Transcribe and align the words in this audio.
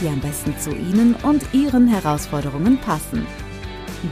die 0.00 0.08
am 0.08 0.20
besten 0.20 0.56
zu 0.58 0.70
Ihnen 0.70 1.14
und 1.22 1.42
Ihren 1.52 1.88
Herausforderungen 1.88 2.78
passen. 2.78 3.26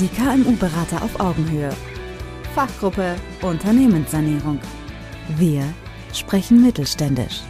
Die 0.01 0.09
KMU-Berater 0.09 1.03
auf 1.03 1.21
Augenhöhe. 1.21 1.71
Fachgruppe 2.55 3.17
Unternehmenssanierung. 3.43 4.59
Wir 5.37 5.63
sprechen 6.13 6.63
mittelständisch. 6.63 7.41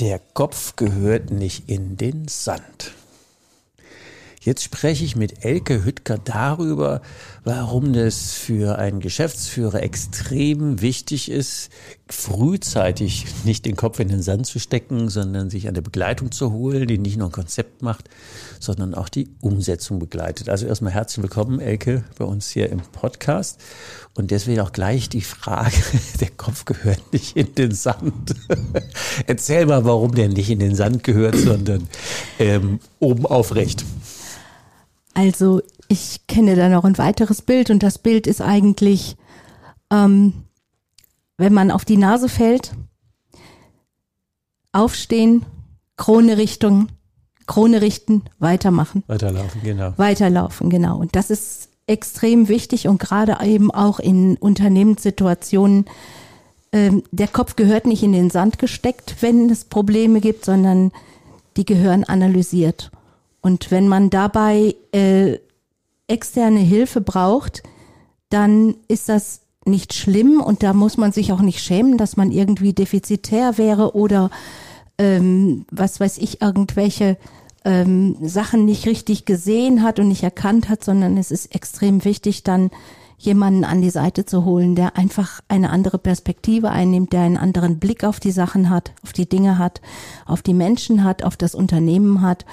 Der 0.00 0.20
Kopf 0.34 0.76
gehört 0.76 1.30
nicht 1.30 1.68
in 1.68 1.96
den 1.96 2.28
Sand. 2.28 2.92
Jetzt 4.48 4.62
spreche 4.62 5.04
ich 5.04 5.14
mit 5.14 5.44
Elke 5.44 5.84
Hüttger 5.84 6.16
darüber, 6.16 7.02
warum 7.44 7.92
es 7.92 8.32
für 8.32 8.78
einen 8.78 9.00
Geschäftsführer 9.00 9.82
extrem 9.82 10.80
wichtig 10.80 11.30
ist, 11.30 11.68
frühzeitig 12.08 13.26
nicht 13.44 13.66
den 13.66 13.76
Kopf 13.76 14.00
in 14.00 14.08
den 14.08 14.22
Sand 14.22 14.46
zu 14.46 14.58
stecken, 14.58 15.10
sondern 15.10 15.50
sich 15.50 15.68
eine 15.68 15.82
Begleitung 15.82 16.32
zu 16.32 16.50
holen, 16.50 16.88
die 16.88 16.96
nicht 16.96 17.18
nur 17.18 17.28
ein 17.28 17.32
Konzept 17.32 17.82
macht, 17.82 18.08
sondern 18.58 18.94
auch 18.94 19.10
die 19.10 19.28
Umsetzung 19.42 19.98
begleitet. 19.98 20.48
Also 20.48 20.64
erstmal 20.64 20.92
herzlich 20.92 21.22
willkommen, 21.24 21.60
Elke, 21.60 22.04
bei 22.16 22.24
uns 22.24 22.48
hier 22.48 22.70
im 22.70 22.80
Podcast. 22.80 23.60
Und 24.14 24.30
deswegen 24.30 24.60
auch 24.60 24.72
gleich 24.72 25.10
die 25.10 25.20
Frage, 25.20 25.76
der 26.20 26.30
Kopf 26.30 26.64
gehört 26.64 27.12
nicht 27.12 27.36
in 27.36 27.54
den 27.54 27.72
Sand. 27.72 28.34
Erzähl 29.26 29.66
mal, 29.66 29.84
warum 29.84 30.14
der 30.14 30.30
nicht 30.30 30.48
in 30.48 30.58
den 30.58 30.74
Sand 30.74 31.04
gehört, 31.04 31.36
sondern 31.36 31.86
ähm, 32.38 32.80
oben 32.98 33.26
aufrecht. 33.26 33.84
Also 35.14 35.62
ich 35.88 36.26
kenne 36.26 36.54
da 36.54 36.68
noch 36.68 36.84
ein 36.84 36.98
weiteres 36.98 37.42
Bild 37.42 37.70
und 37.70 37.82
das 37.82 37.98
Bild 37.98 38.26
ist 38.26 38.40
eigentlich, 38.40 39.16
ähm, 39.90 40.32
wenn 41.36 41.52
man 41.52 41.70
auf 41.70 41.84
die 41.84 41.96
Nase 41.96 42.28
fällt, 42.28 42.72
aufstehen, 44.72 45.44
Krone 45.96 46.36
Richtung, 46.36 46.88
Krone 47.46 47.80
richten, 47.80 48.22
weitermachen. 48.38 49.02
Weiterlaufen, 49.06 49.62
genau. 49.62 49.94
Weiterlaufen, 49.96 50.70
genau. 50.70 50.98
Und 50.98 51.16
das 51.16 51.30
ist 51.30 51.70
extrem 51.86 52.48
wichtig 52.48 52.86
und 52.86 53.00
gerade 53.00 53.38
eben 53.44 53.70
auch 53.70 53.98
in 53.98 54.36
Unternehmenssituationen. 54.36 55.86
Ähm, 56.70 57.02
der 57.10 57.28
Kopf 57.28 57.56
gehört 57.56 57.86
nicht 57.86 58.02
in 58.02 58.12
den 58.12 58.30
Sand 58.30 58.58
gesteckt, 58.58 59.16
wenn 59.20 59.48
es 59.48 59.64
Probleme 59.64 60.20
gibt, 60.20 60.44
sondern 60.44 60.92
die 61.56 61.64
gehören 61.64 62.04
analysiert. 62.04 62.90
Und 63.40 63.70
wenn 63.70 63.88
man 63.88 64.10
dabei 64.10 64.74
äh, 64.92 65.38
externe 66.06 66.60
Hilfe 66.60 67.00
braucht, 67.00 67.62
dann 68.30 68.76
ist 68.88 69.08
das 69.08 69.42
nicht 69.64 69.94
schlimm 69.94 70.40
und 70.40 70.62
da 70.62 70.72
muss 70.72 70.96
man 70.96 71.12
sich 71.12 71.32
auch 71.32 71.40
nicht 71.40 71.60
schämen, 71.60 71.98
dass 71.98 72.16
man 72.16 72.32
irgendwie 72.32 72.72
defizitär 72.72 73.58
wäre 73.58 73.94
oder 73.94 74.30
ähm, 74.96 75.66
was 75.70 76.00
weiß 76.00 76.18
ich, 76.18 76.40
irgendwelche 76.40 77.16
ähm, 77.64 78.16
Sachen 78.22 78.64
nicht 78.64 78.86
richtig 78.86 79.24
gesehen 79.24 79.82
hat 79.82 79.98
und 79.98 80.08
nicht 80.08 80.22
erkannt 80.22 80.68
hat, 80.68 80.82
sondern 80.82 81.16
es 81.16 81.30
ist 81.30 81.54
extrem 81.54 82.04
wichtig, 82.04 82.42
dann 82.42 82.70
jemanden 83.18 83.64
an 83.64 83.82
die 83.82 83.90
Seite 83.90 84.24
zu 84.24 84.44
holen, 84.44 84.76
der 84.76 84.96
einfach 84.96 85.40
eine 85.48 85.70
andere 85.70 85.98
Perspektive 85.98 86.70
einnimmt, 86.70 87.12
der 87.12 87.22
einen 87.22 87.36
anderen 87.36 87.80
Blick 87.80 88.04
auf 88.04 88.20
die 88.20 88.30
Sachen 88.30 88.70
hat, 88.70 88.92
auf 89.02 89.12
die 89.12 89.28
Dinge 89.28 89.58
hat, 89.58 89.80
auf 90.24 90.40
die 90.40 90.54
Menschen 90.54 91.02
hat, 91.02 91.24
auf 91.24 91.36
das 91.36 91.54
Unternehmen 91.54 92.22
hat 92.22 92.46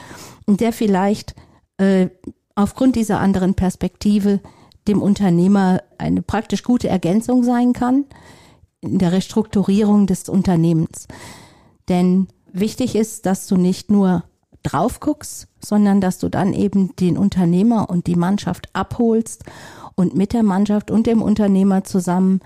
und 0.45 0.61
der 0.61 0.73
vielleicht 0.73 1.35
äh, 1.77 2.09
aufgrund 2.55 2.95
dieser 2.95 3.19
anderen 3.19 3.53
Perspektive 3.53 4.39
dem 4.87 5.01
Unternehmer 5.01 5.81
eine 5.99 6.21
praktisch 6.23 6.63
gute 6.63 6.89
Ergänzung 6.89 7.43
sein 7.43 7.73
kann 7.73 8.05
in 8.81 8.97
der 8.97 9.11
Restrukturierung 9.11 10.07
des 10.07 10.29
Unternehmens. 10.29 11.07
Denn 11.89 12.27
wichtig 12.51 12.95
ist, 12.95 13.25
dass 13.25 13.47
du 13.47 13.55
nicht 13.57 13.91
nur 13.91 14.23
drauf 14.63 14.99
guckst, 14.99 15.47
sondern 15.59 16.01
dass 16.01 16.17
du 16.17 16.29
dann 16.29 16.53
eben 16.53 16.95
den 16.95 17.17
Unternehmer 17.17 17.89
und 17.89 18.07
die 18.07 18.15
Mannschaft 18.15 18.69
abholst 18.73 19.43
und 19.95 20.15
mit 20.15 20.33
der 20.33 20.43
Mannschaft 20.43 20.91
und 20.91 21.07
dem 21.07 21.21
Unternehmer 21.21 21.83
zusammen 21.83 22.41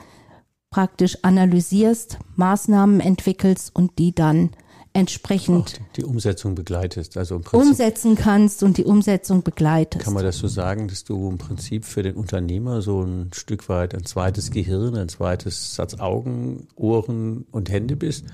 praktisch 0.69 1.17
analysierst, 1.23 2.19
Maßnahmen 2.35 2.99
entwickelst 2.99 3.75
und 3.75 3.97
die 3.97 4.13
dann 4.13 4.51
entsprechend 4.93 5.81
die 5.95 6.03
Umsetzung 6.03 6.55
begleitest. 6.55 7.17
Also 7.17 7.35
im 7.35 7.43
Prinzip 7.43 7.69
umsetzen 7.69 8.15
kannst 8.15 8.63
und 8.63 8.77
die 8.77 8.85
Umsetzung 8.85 9.43
begleitest. 9.43 10.03
Kann 10.03 10.13
man 10.13 10.23
das 10.23 10.37
so 10.37 10.47
sagen, 10.47 10.87
dass 10.87 11.03
du 11.03 11.29
im 11.29 11.37
Prinzip 11.37 11.85
für 11.85 12.03
den 12.03 12.15
Unternehmer 12.15 12.81
so 12.81 13.01
ein 13.01 13.31
Stück 13.33 13.69
weit 13.69 13.93
ein 13.93 14.05
zweites 14.05 14.51
Gehirn, 14.51 14.95
ein 14.95 15.09
zweites 15.09 15.75
Satz 15.75 15.99
Augen, 15.99 16.67
Ohren 16.75 17.45
und 17.51 17.69
Hände 17.69 17.95
bist, 17.95 18.25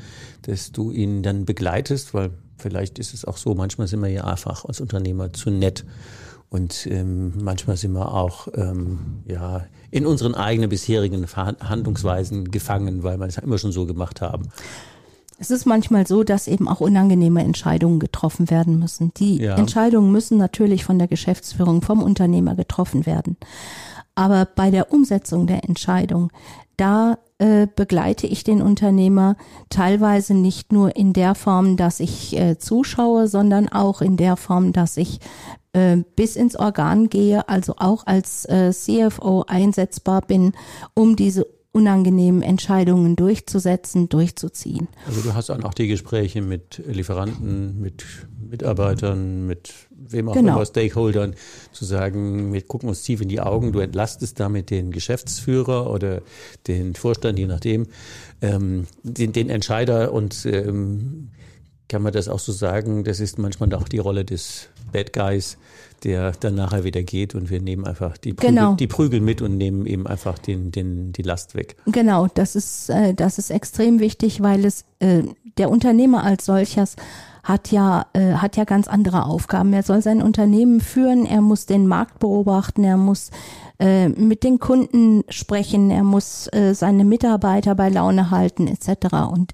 dass 0.43 0.71
du 0.71 0.91
ihn 0.91 1.23
dann 1.23 1.45
begleitest, 1.45 2.13
weil 2.13 2.31
vielleicht 2.57 2.99
ist 2.99 3.13
es 3.13 3.25
auch 3.25 3.37
so, 3.37 3.53
manchmal 3.53 3.87
sind 3.87 4.01
wir 4.01 4.09
ja 4.09 4.23
einfach 4.23 4.65
als 4.65 4.79
Unternehmer 4.79 5.33
zu 5.33 5.49
nett 5.49 5.85
und 6.55 6.87
ähm, 6.89 7.33
manchmal 7.35 7.75
sind 7.75 7.91
wir 7.91 8.13
auch 8.13 8.47
ähm, 8.55 8.99
ja, 9.27 9.65
in 9.91 10.05
unseren 10.05 10.35
eigenen 10.35 10.69
bisherigen 10.69 11.27
Verhandlungsweisen 11.27 12.49
gefangen, 12.49 13.03
weil 13.03 13.19
wir 13.19 13.25
es 13.25 13.37
immer 13.37 13.57
schon 13.57 13.73
so 13.73 13.85
gemacht 13.85 14.21
haben. 14.21 14.47
Es 15.37 15.51
ist 15.51 15.65
manchmal 15.65 16.07
so, 16.07 16.23
dass 16.23 16.47
eben 16.47 16.69
auch 16.69 16.79
unangenehme 16.79 17.43
Entscheidungen 17.43 17.99
getroffen 17.99 18.49
werden 18.49 18.79
müssen. 18.79 19.13
Die 19.15 19.41
ja. 19.41 19.57
Entscheidungen 19.57 20.13
müssen 20.13 20.37
natürlich 20.37 20.85
von 20.85 20.97
der 20.97 21.09
Geschäftsführung, 21.09 21.81
vom 21.81 22.01
Unternehmer 22.01 22.55
getroffen 22.55 23.05
werden. 23.05 23.35
Aber 24.15 24.45
bei 24.45 24.71
der 24.71 24.93
Umsetzung 24.93 25.47
der 25.47 25.65
Entscheidung, 25.65 26.31
da 26.77 27.17
äh, 27.37 27.67
begleite 27.75 28.27
ich 28.27 28.45
den 28.45 28.61
Unternehmer 28.61 29.35
teilweise 29.69 30.33
nicht 30.33 30.71
nur 30.71 30.95
in 30.95 31.11
der 31.11 31.35
Form, 31.35 31.75
dass 31.75 31.99
ich 31.99 32.33
äh, 32.37 32.57
zuschaue, 32.57 33.27
sondern 33.27 33.67
auch 33.67 34.01
in 34.01 34.15
der 34.15 34.37
Form, 34.37 34.71
dass 34.71 34.95
ich 34.95 35.19
äh, 35.75 35.97
bis 36.15 36.37
ins 36.37 36.55
Organ 36.55 37.09
gehe, 37.09 37.49
also 37.49 37.75
auch 37.77 38.07
als 38.07 38.45
äh, 38.45 38.71
CFO 38.71 39.43
einsetzbar 39.47 40.21
bin, 40.21 40.53
um 40.93 41.17
diese 41.17 41.45
unangenehmen 41.73 42.41
Entscheidungen 42.41 43.17
durchzusetzen, 43.17 44.07
durchzuziehen. 44.07 44.87
Also 45.05 45.19
du 45.19 45.33
hast 45.33 45.49
dann 45.49 45.65
auch 45.65 45.73
die 45.73 45.87
Gespräche 45.87 46.41
mit 46.41 46.81
Lieferanten, 46.87 47.81
mit 47.81 48.05
Mitarbeitern, 48.49 49.45
mit 49.45 49.73
wem 49.89 50.29
auch 50.29 50.33
genau. 50.33 50.55
immer, 50.55 50.65
Stakeholdern, 50.65 51.35
zu 51.73 51.83
sagen, 51.83 52.53
wir 52.53 52.61
gucken 52.61 52.87
uns 52.87 53.01
tief 53.01 53.19
in 53.19 53.27
die 53.27 53.41
Augen, 53.41 53.73
du 53.73 53.79
entlastest 53.79 54.39
damit 54.39 54.69
den 54.69 54.91
Geschäftsführer 54.91 55.91
oder 55.91 56.21
den 56.67 56.95
Vorstand, 56.95 57.37
je 57.37 57.47
nachdem, 57.47 57.87
ähm, 58.41 58.87
den, 59.03 59.33
den 59.33 59.49
Entscheider 59.49 60.13
und 60.13 60.45
ähm, 60.45 61.31
kann 61.89 62.01
man 62.01 62.13
das 62.13 62.29
auch 62.29 62.39
so 62.39 62.53
sagen, 62.53 63.03
das 63.03 63.19
ist 63.19 63.37
manchmal 63.37 63.73
auch 63.73 63.89
die 63.89 63.99
Rolle 63.99 64.23
des 64.23 64.69
Bad 64.95 65.11
Guys, 65.11 65.57
der 66.05 66.31
dann 66.31 66.55
nachher 66.55 66.85
wieder 66.85 67.03
geht 67.03 67.35
und 67.35 67.49
wir 67.49 67.61
nehmen 67.61 67.85
einfach 67.85 68.17
die 68.17 68.33
Prügel, 68.33 68.55
genau. 68.55 68.75
die 68.75 68.87
Prügel 68.87 69.19
mit 69.19 69.41
und 69.41 69.57
nehmen 69.57 69.85
eben 69.85 70.07
einfach 70.07 70.39
den, 70.39 70.71
den, 70.71 71.11
die 71.11 71.21
Last 71.21 71.53
weg. 71.53 71.75
Genau, 71.85 72.27
das 72.33 72.55
ist, 72.55 72.89
äh, 72.89 73.13
das 73.13 73.37
ist 73.37 73.49
extrem 73.49 73.99
wichtig, 73.99 74.41
weil 74.41 74.63
es 74.63 74.85
äh, 74.99 75.23
der 75.57 75.69
Unternehmer 75.69 76.23
als 76.23 76.45
solches 76.45 76.95
hat 77.43 77.71
ja, 77.71 78.05
äh, 78.13 78.35
hat 78.35 78.55
ja 78.55 78.63
ganz 78.63 78.87
andere 78.87 79.25
Aufgaben. 79.25 79.73
Er 79.73 79.83
soll 79.83 80.01
sein 80.01 80.21
Unternehmen 80.21 80.79
führen, 80.79 81.25
er 81.25 81.41
muss 81.41 81.65
den 81.65 81.87
Markt 81.87 82.19
beobachten, 82.19 82.85
er 82.85 82.97
muss 82.97 83.31
äh, 83.77 84.07
mit 84.07 84.43
den 84.43 84.59
Kunden 84.59 85.23
sprechen, 85.27 85.91
er 85.91 86.03
muss 86.03 86.47
äh, 86.53 86.73
seine 86.73 87.03
Mitarbeiter 87.03 87.75
bei 87.75 87.89
Laune 87.89 88.31
halten, 88.31 88.67
etc. 88.67 89.13
Und 89.29 89.53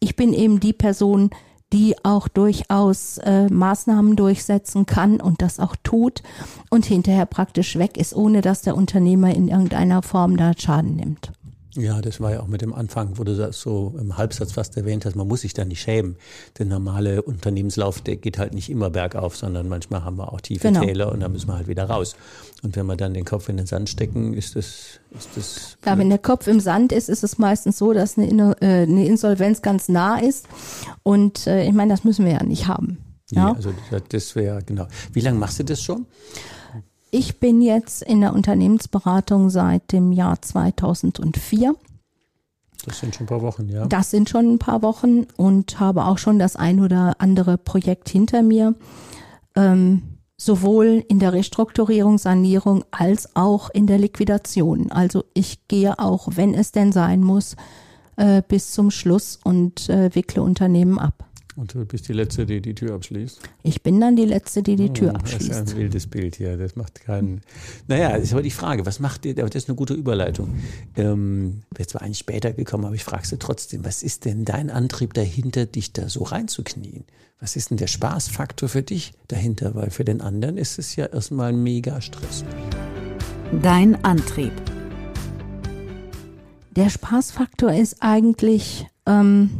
ich 0.00 0.16
bin 0.16 0.32
eben 0.32 0.58
die 0.58 0.72
Person, 0.72 1.30
die 1.72 1.94
auch 2.02 2.28
durchaus 2.28 3.18
äh, 3.18 3.48
Maßnahmen 3.48 4.16
durchsetzen 4.16 4.86
kann 4.86 5.20
und 5.20 5.42
das 5.42 5.60
auch 5.60 5.76
tut 5.82 6.22
und 6.68 6.84
hinterher 6.84 7.26
praktisch 7.26 7.76
weg 7.76 7.96
ist, 7.96 8.14
ohne 8.14 8.40
dass 8.40 8.62
der 8.62 8.76
Unternehmer 8.76 9.34
in 9.34 9.48
irgendeiner 9.48 10.02
Form 10.02 10.36
da 10.36 10.52
Schaden 10.56 10.96
nimmt. 10.96 11.32
Ja, 11.80 12.00
das 12.02 12.20
war 12.20 12.32
ja 12.32 12.40
auch 12.40 12.46
mit 12.46 12.60
dem 12.60 12.74
Anfang, 12.74 13.16
wo 13.16 13.24
du 13.24 13.34
das 13.36 13.60
so 13.60 13.94
im 13.98 14.18
Halbsatz 14.18 14.52
fast 14.52 14.76
erwähnt 14.76 15.06
hast, 15.06 15.16
man 15.16 15.26
muss 15.26 15.40
sich 15.40 15.54
da 15.54 15.64
nicht 15.64 15.80
schämen. 15.80 16.16
Der 16.58 16.66
normale 16.66 17.22
Unternehmenslauf, 17.22 18.00
der 18.02 18.16
geht 18.16 18.38
halt 18.38 18.52
nicht 18.52 18.68
immer 18.68 18.90
bergauf, 18.90 19.36
sondern 19.36 19.68
manchmal 19.68 20.04
haben 20.04 20.16
wir 20.16 20.32
auch 20.32 20.40
tiefe 20.40 20.68
genau. 20.68 20.84
Täler 20.84 21.10
und 21.12 21.20
da 21.20 21.28
müssen 21.28 21.48
wir 21.48 21.56
halt 21.56 21.68
wieder 21.68 21.84
raus. 21.84 22.16
Und 22.62 22.76
wenn 22.76 22.86
wir 22.86 22.96
dann 22.96 23.14
den 23.14 23.24
Kopf 23.24 23.48
in 23.48 23.56
den 23.56 23.66
Sand 23.66 23.88
stecken, 23.88 24.34
ist 24.34 24.56
das, 24.56 25.00
ist 25.16 25.30
das. 25.36 25.78
Ja, 25.86 25.96
wenn 25.96 26.10
der 26.10 26.18
Kopf 26.18 26.46
im 26.46 26.60
Sand 26.60 26.92
ist, 26.92 27.08
ist 27.08 27.24
es 27.24 27.38
meistens 27.38 27.78
so, 27.78 27.92
dass 27.92 28.18
eine, 28.18 28.56
äh, 28.60 28.82
eine 28.82 29.06
Insolvenz 29.06 29.62
ganz 29.62 29.88
nah 29.88 30.18
ist. 30.18 30.46
Und 31.02 31.46
äh, 31.46 31.64
ich 31.64 31.72
meine, 31.72 31.92
das 31.92 32.04
müssen 32.04 32.26
wir 32.26 32.32
ja 32.32 32.42
nicht 32.42 32.66
haben. 32.66 32.98
Ja, 33.30 33.50
nee, 33.50 33.56
also 33.56 33.72
das 34.08 34.34
wäre, 34.34 34.62
genau. 34.62 34.86
Wie 35.12 35.20
lange 35.20 35.38
machst 35.38 35.58
du 35.58 35.64
das 35.64 35.80
schon? 35.80 36.06
Ich 37.10 37.40
bin 37.40 37.60
jetzt 37.60 38.02
in 38.02 38.20
der 38.20 38.32
Unternehmensberatung 38.32 39.50
seit 39.50 39.92
dem 39.92 40.12
Jahr 40.12 40.40
2004. 40.40 41.74
Das 42.86 43.00
sind 43.00 43.14
schon 43.14 43.24
ein 43.24 43.28
paar 43.28 43.42
Wochen, 43.42 43.68
ja. 43.68 43.86
Das 43.86 44.10
sind 44.10 44.28
schon 44.28 44.54
ein 44.54 44.58
paar 44.58 44.82
Wochen 44.82 45.26
und 45.36 45.80
habe 45.80 46.06
auch 46.06 46.18
schon 46.18 46.38
das 46.38 46.56
ein 46.56 46.80
oder 46.80 47.16
andere 47.18 47.58
Projekt 47.58 48.08
hinter 48.08 48.42
mir. 48.42 48.74
Ähm, 49.54 50.02
sowohl 50.40 51.04
in 51.08 51.18
der 51.18 51.34
Restrukturierung, 51.34 52.16
Sanierung 52.16 52.84
als 52.90 53.36
auch 53.36 53.68
in 53.68 53.86
der 53.86 53.98
Liquidation. 53.98 54.90
Also 54.90 55.24
ich 55.34 55.68
gehe 55.68 55.98
auch, 55.98 56.28
wenn 56.36 56.54
es 56.54 56.72
denn 56.72 56.92
sein 56.92 57.20
muss, 57.20 57.56
äh, 58.16 58.42
bis 58.46 58.72
zum 58.72 58.90
Schluss 58.90 59.38
und 59.44 59.90
äh, 59.90 60.14
wickle 60.14 60.42
Unternehmen 60.42 60.98
ab. 60.98 61.26
Und 61.56 61.74
du 61.74 61.84
bist 61.84 62.08
die 62.08 62.12
Letzte, 62.12 62.46
die 62.46 62.60
die 62.60 62.74
Tür 62.74 62.94
abschließt. 62.94 63.40
Ich 63.64 63.82
bin 63.82 64.00
dann 64.00 64.14
die 64.16 64.24
Letzte, 64.24 64.62
die 64.62 64.76
die 64.76 64.88
Oh, 64.90 64.92
Tür 64.92 65.12
Das 65.14 65.32
ist 65.32 65.34
abschließt. 65.34 65.60
ein 65.72 65.76
wildes 65.76 66.06
Bild 66.06 66.36
hier. 66.36 66.56
Das 66.56 66.76
macht 66.76 67.00
keinen. 67.00 67.40
Naja, 67.88 68.10
ist 68.16 68.32
aber 68.32 68.42
die 68.42 68.52
Frage, 68.52 68.86
was 68.86 69.00
macht 69.00 69.26
ihr? 69.26 69.32
Aber 69.38 69.50
das 69.50 69.64
ist 69.64 69.68
eine 69.68 69.76
gute 69.76 69.94
Überleitung. 69.94 70.54
Ähm, 70.96 71.62
Wäre 71.74 71.86
zwar 71.88 72.02
eigentlich 72.02 72.18
später 72.18 72.52
gekommen, 72.52 72.84
aber 72.84 72.94
ich 72.94 73.04
frage 73.04 73.26
sie 73.26 73.36
trotzdem, 73.38 73.84
was 73.84 74.02
ist 74.02 74.24
denn 74.26 74.44
dein 74.44 74.70
Antrieb 74.70 75.12
dahinter, 75.14 75.66
dich 75.66 75.92
da 75.92 76.08
so 76.08 76.22
reinzuknien? 76.22 77.04
Was 77.40 77.56
ist 77.56 77.70
denn 77.70 77.78
der 77.78 77.88
Spaßfaktor 77.88 78.68
für 78.68 78.82
dich 78.82 79.12
dahinter? 79.28 79.74
Weil 79.74 79.90
für 79.90 80.04
den 80.04 80.20
anderen 80.20 80.56
ist 80.56 80.78
es 80.78 80.94
ja 80.94 81.06
erstmal 81.06 81.52
mega 81.52 82.00
Stress. 82.00 82.44
Dein 83.60 84.02
Antrieb. 84.04 84.52
Der 86.76 86.88
Spaßfaktor 86.88 87.72
ist 87.72 87.96
eigentlich, 88.00 88.86
ähm, 89.06 89.50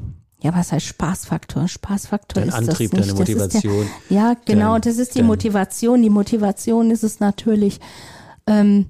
ja, 0.42 0.54
was 0.54 0.72
heißt 0.72 0.86
Spaßfaktor? 0.86 1.68
Spaßfaktor 1.68 2.40
Dein 2.42 2.48
ist 2.48 2.54
Antrieb, 2.54 2.90
das 2.92 3.06
nicht. 3.06 3.18
deine 3.18 3.18
Das 3.18 3.28
ist 3.28 3.54
Motivation. 3.64 3.86
Der, 4.10 4.16
ja, 4.16 4.34
genau, 4.44 4.72
dein- 4.74 4.80
das 4.82 4.98
ist 4.98 5.14
die 5.14 5.18
dein- 5.18 5.26
Motivation. 5.26 6.02
Die 6.02 6.10
Motivation 6.10 6.90
ist 6.90 7.04
es 7.04 7.20
natürlich, 7.20 7.80
ähm, 8.46 8.86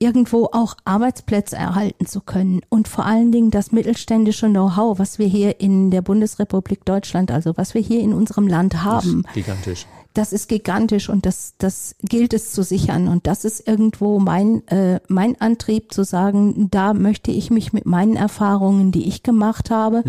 irgendwo 0.00 0.46
auch 0.52 0.74
Arbeitsplätze 0.84 1.56
erhalten 1.56 2.06
zu 2.06 2.20
können 2.20 2.60
und 2.68 2.88
vor 2.88 3.06
allen 3.06 3.32
Dingen 3.32 3.50
das 3.50 3.70
mittelständische 3.72 4.48
Know-how, 4.48 4.98
was 4.98 5.18
wir 5.18 5.26
hier 5.26 5.60
in 5.60 5.90
der 5.90 6.02
Bundesrepublik 6.02 6.84
Deutschland, 6.84 7.30
also 7.30 7.56
was 7.56 7.74
wir 7.74 7.80
hier 7.80 8.00
in 8.00 8.12
unserem 8.12 8.46
Land 8.48 8.82
haben, 8.82 9.22
Gigantisch. 9.34 9.86
Das 10.14 10.32
ist 10.32 10.48
gigantisch 10.48 11.08
und 11.08 11.26
das, 11.26 11.54
das 11.58 11.96
gilt 12.00 12.34
es 12.34 12.52
zu 12.52 12.62
sichern. 12.62 13.08
Und 13.08 13.26
das 13.26 13.44
ist 13.44 13.66
irgendwo 13.66 14.20
mein, 14.20 14.66
äh, 14.68 15.00
mein 15.08 15.40
Antrieb 15.40 15.92
zu 15.92 16.04
sagen, 16.04 16.68
da 16.70 16.94
möchte 16.94 17.32
ich 17.32 17.50
mich 17.50 17.72
mit 17.72 17.84
meinen 17.84 18.14
Erfahrungen, 18.14 18.92
die 18.92 19.08
ich 19.08 19.24
gemacht 19.24 19.70
habe, 19.70 20.04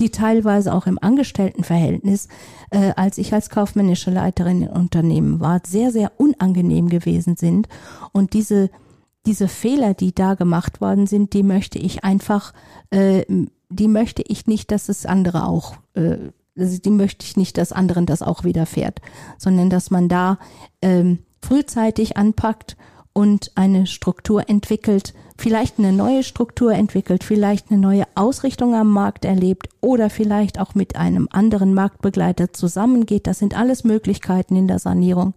die 0.00 0.10
teilweise 0.10 0.72
auch 0.72 0.86
im 0.86 0.98
Angestelltenverhältnis, 1.00 2.28
äh, 2.70 2.92
als 2.96 3.18
ich 3.18 3.34
als 3.34 3.50
kaufmännische 3.50 4.10
Leiterin 4.10 4.62
in 4.62 4.68
Unternehmen 4.68 5.40
war, 5.40 5.60
sehr, 5.66 5.92
sehr 5.92 6.12
unangenehm 6.16 6.88
gewesen 6.88 7.36
sind. 7.36 7.68
Und 8.12 8.32
diese, 8.32 8.70
diese 9.26 9.46
Fehler, 9.46 9.92
die 9.92 10.14
da 10.14 10.34
gemacht 10.34 10.80
worden 10.80 11.06
sind, 11.06 11.34
die 11.34 11.42
möchte 11.42 11.78
ich 11.78 12.02
einfach, 12.02 12.54
äh, 12.90 13.24
die 13.68 13.88
möchte 13.88 14.22
ich 14.26 14.46
nicht, 14.46 14.70
dass 14.70 14.88
es 14.88 15.04
andere 15.04 15.46
auch, 15.46 15.76
äh, 15.92 16.16
also 16.56 16.78
die 16.78 16.90
möchte 16.90 17.24
ich 17.24 17.36
nicht, 17.36 17.58
dass 17.58 17.72
anderen 17.72 18.06
das 18.06 18.22
auch 18.22 18.44
widerfährt, 18.44 19.00
sondern 19.38 19.70
dass 19.70 19.90
man 19.90 20.08
da 20.08 20.38
ähm, 20.82 21.20
frühzeitig 21.42 22.16
anpackt 22.16 22.76
und 23.12 23.52
eine 23.54 23.86
Struktur 23.86 24.48
entwickelt, 24.48 25.14
vielleicht 25.36 25.78
eine 25.78 25.92
neue 25.92 26.22
Struktur 26.22 26.72
entwickelt, 26.72 27.24
vielleicht 27.24 27.70
eine 27.70 27.80
neue 27.80 28.04
Ausrichtung 28.14 28.74
am 28.74 28.90
Markt 28.90 29.24
erlebt 29.24 29.68
oder 29.80 30.10
vielleicht 30.10 30.60
auch 30.60 30.74
mit 30.74 30.96
einem 30.96 31.28
anderen 31.30 31.74
Marktbegleiter 31.74 32.52
zusammengeht. 32.52 33.26
Das 33.26 33.38
sind 33.38 33.56
alles 33.56 33.84
Möglichkeiten 33.84 34.54
in 34.54 34.68
der 34.68 34.78
Sanierung, 34.78 35.34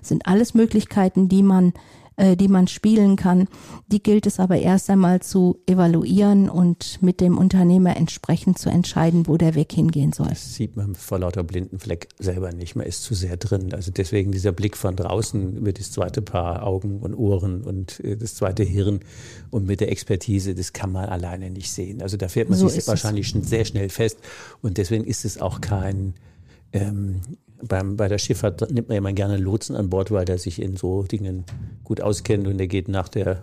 Das 0.00 0.08
sind 0.08 0.26
alles 0.26 0.54
Möglichkeiten, 0.54 1.28
die 1.28 1.42
man 1.42 1.74
äh, 2.16 2.36
die 2.36 2.48
man 2.48 2.68
spielen 2.68 3.16
kann. 3.16 3.48
Die 3.88 4.02
gilt 4.02 4.26
es 4.26 4.40
aber 4.40 4.56
erst 4.58 4.90
einmal 4.90 5.20
zu 5.20 5.58
evaluieren 5.66 6.48
und 6.48 6.98
mit 7.02 7.20
dem 7.20 7.38
Unternehmer 7.38 7.96
entsprechend 7.96 8.58
zu 8.58 8.70
entscheiden, 8.70 9.26
wo 9.26 9.36
der 9.36 9.54
Weg 9.54 9.72
hingehen 9.72 10.12
soll. 10.12 10.28
Das 10.28 10.54
sieht 10.54 10.76
man 10.76 10.94
vor 10.94 11.18
lauter 11.18 11.42
blinden 11.42 11.78
Fleck 11.78 12.08
selber 12.18 12.52
nicht. 12.52 12.76
Man 12.76 12.86
ist 12.86 13.02
zu 13.02 13.14
sehr 13.14 13.36
drin. 13.36 13.72
Also 13.74 13.90
deswegen 13.90 14.32
dieser 14.32 14.52
Blick 14.52 14.76
von 14.76 14.96
draußen 14.96 15.56
über 15.56 15.72
das 15.72 15.90
zweite 15.92 16.22
Paar 16.22 16.66
Augen 16.66 17.00
und 17.00 17.14
Ohren 17.14 17.62
und 17.62 18.00
äh, 18.00 18.16
das 18.16 18.34
zweite 18.34 18.62
Hirn 18.62 19.00
und 19.50 19.66
mit 19.66 19.80
der 19.80 19.90
Expertise, 19.90 20.54
das 20.54 20.72
kann 20.72 20.92
man 20.92 21.06
alleine 21.06 21.50
nicht 21.50 21.70
sehen. 21.72 22.02
Also 22.02 22.16
da 22.16 22.28
fährt 22.28 22.48
man 22.48 22.58
So 22.58 22.68
sich 22.68 22.78
ist 22.78 22.84
es. 22.84 22.88
wahrscheinlich 22.88 23.28
schon 23.28 23.42
sehr 23.42 23.64
schnell 23.64 23.88
fest. 23.88 24.18
Und 24.60 24.78
deswegen 24.78 25.04
ist 25.04 25.24
es 25.24 25.40
auch 25.40 25.60
kein 25.60 26.14
ähm, 26.72 27.20
beim, 27.62 27.96
bei 27.96 28.08
der 28.08 28.18
Schifffahrt 28.18 28.70
nimmt 28.70 28.88
man 28.88 28.98
immer 28.98 29.12
gerne 29.12 29.34
einen 29.34 29.44
Lotsen 29.44 29.76
an 29.76 29.90
Bord, 29.90 30.10
weil 30.10 30.24
der 30.24 30.38
sich 30.38 30.60
in 30.60 30.76
so 30.76 31.02
Dingen 31.04 31.44
gut 31.84 32.00
auskennt 32.00 32.46
und 32.46 32.58
der 32.58 32.66
geht 32.66 32.88
nach 32.88 33.08
der 33.08 33.42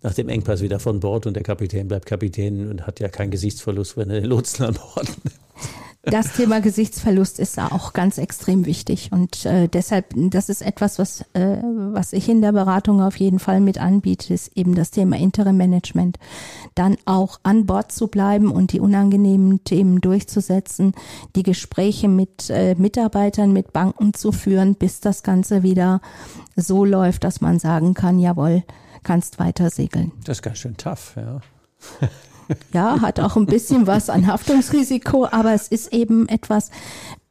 nach 0.00 0.14
dem 0.14 0.28
Engpass 0.28 0.62
wieder 0.62 0.78
von 0.78 1.00
Bord 1.00 1.26
und 1.26 1.34
der 1.34 1.42
Kapitän 1.42 1.88
bleibt 1.88 2.06
Kapitän 2.06 2.70
und 2.70 2.86
hat 2.86 3.00
ja 3.00 3.08
keinen 3.08 3.32
Gesichtsverlust, 3.32 3.96
wenn 3.96 4.10
er 4.10 4.20
den 4.20 4.30
Lotsen 4.30 4.66
an 4.66 4.74
Bord 4.74 5.08
nimmt. 5.24 5.38
Das 6.10 6.32
Thema 6.32 6.60
Gesichtsverlust 6.60 7.38
ist 7.38 7.58
da 7.58 7.68
auch 7.68 7.92
ganz 7.92 8.18
extrem 8.18 8.66
wichtig 8.66 9.10
und 9.12 9.44
äh, 9.44 9.68
deshalb, 9.68 10.06
das 10.14 10.48
ist 10.48 10.62
etwas, 10.62 10.98
was, 10.98 11.22
äh, 11.34 11.58
was 11.62 12.12
ich 12.12 12.28
in 12.28 12.40
der 12.40 12.52
Beratung 12.52 13.02
auf 13.02 13.16
jeden 13.16 13.38
Fall 13.38 13.60
mit 13.60 13.78
anbiete, 13.78 14.32
ist 14.32 14.56
eben 14.56 14.74
das 14.74 14.90
Thema 14.90 15.16
Interim 15.16 15.56
Management. 15.56 16.18
Dann 16.74 16.96
auch 17.04 17.40
an 17.42 17.66
Bord 17.66 17.92
zu 17.92 18.08
bleiben 18.08 18.50
und 18.50 18.72
die 18.72 18.80
unangenehmen 18.80 19.64
Themen 19.64 20.00
durchzusetzen, 20.00 20.92
die 21.36 21.42
Gespräche 21.42 22.08
mit 22.08 22.50
äh, 22.50 22.74
Mitarbeitern, 22.76 23.52
mit 23.52 23.72
Banken 23.72 24.14
zu 24.14 24.32
führen, 24.32 24.74
bis 24.74 25.00
das 25.00 25.22
Ganze 25.22 25.62
wieder 25.62 26.00
so 26.56 26.84
läuft, 26.84 27.24
dass 27.24 27.40
man 27.40 27.58
sagen 27.58 27.94
kann, 27.94 28.18
jawohl, 28.18 28.64
kannst 29.02 29.38
weiter 29.38 29.70
segeln. 29.70 30.12
Das 30.24 30.38
ist 30.38 30.42
ganz 30.42 30.58
schön 30.58 30.76
tough, 30.76 31.14
ja. 31.16 31.40
Ja, 32.72 33.00
hat 33.00 33.20
auch 33.20 33.36
ein 33.36 33.46
bisschen 33.46 33.86
was 33.86 34.08
an 34.08 34.26
Haftungsrisiko, 34.26 35.26
aber 35.30 35.52
es 35.52 35.68
ist 35.68 35.92
eben 35.92 36.28
etwas, 36.28 36.70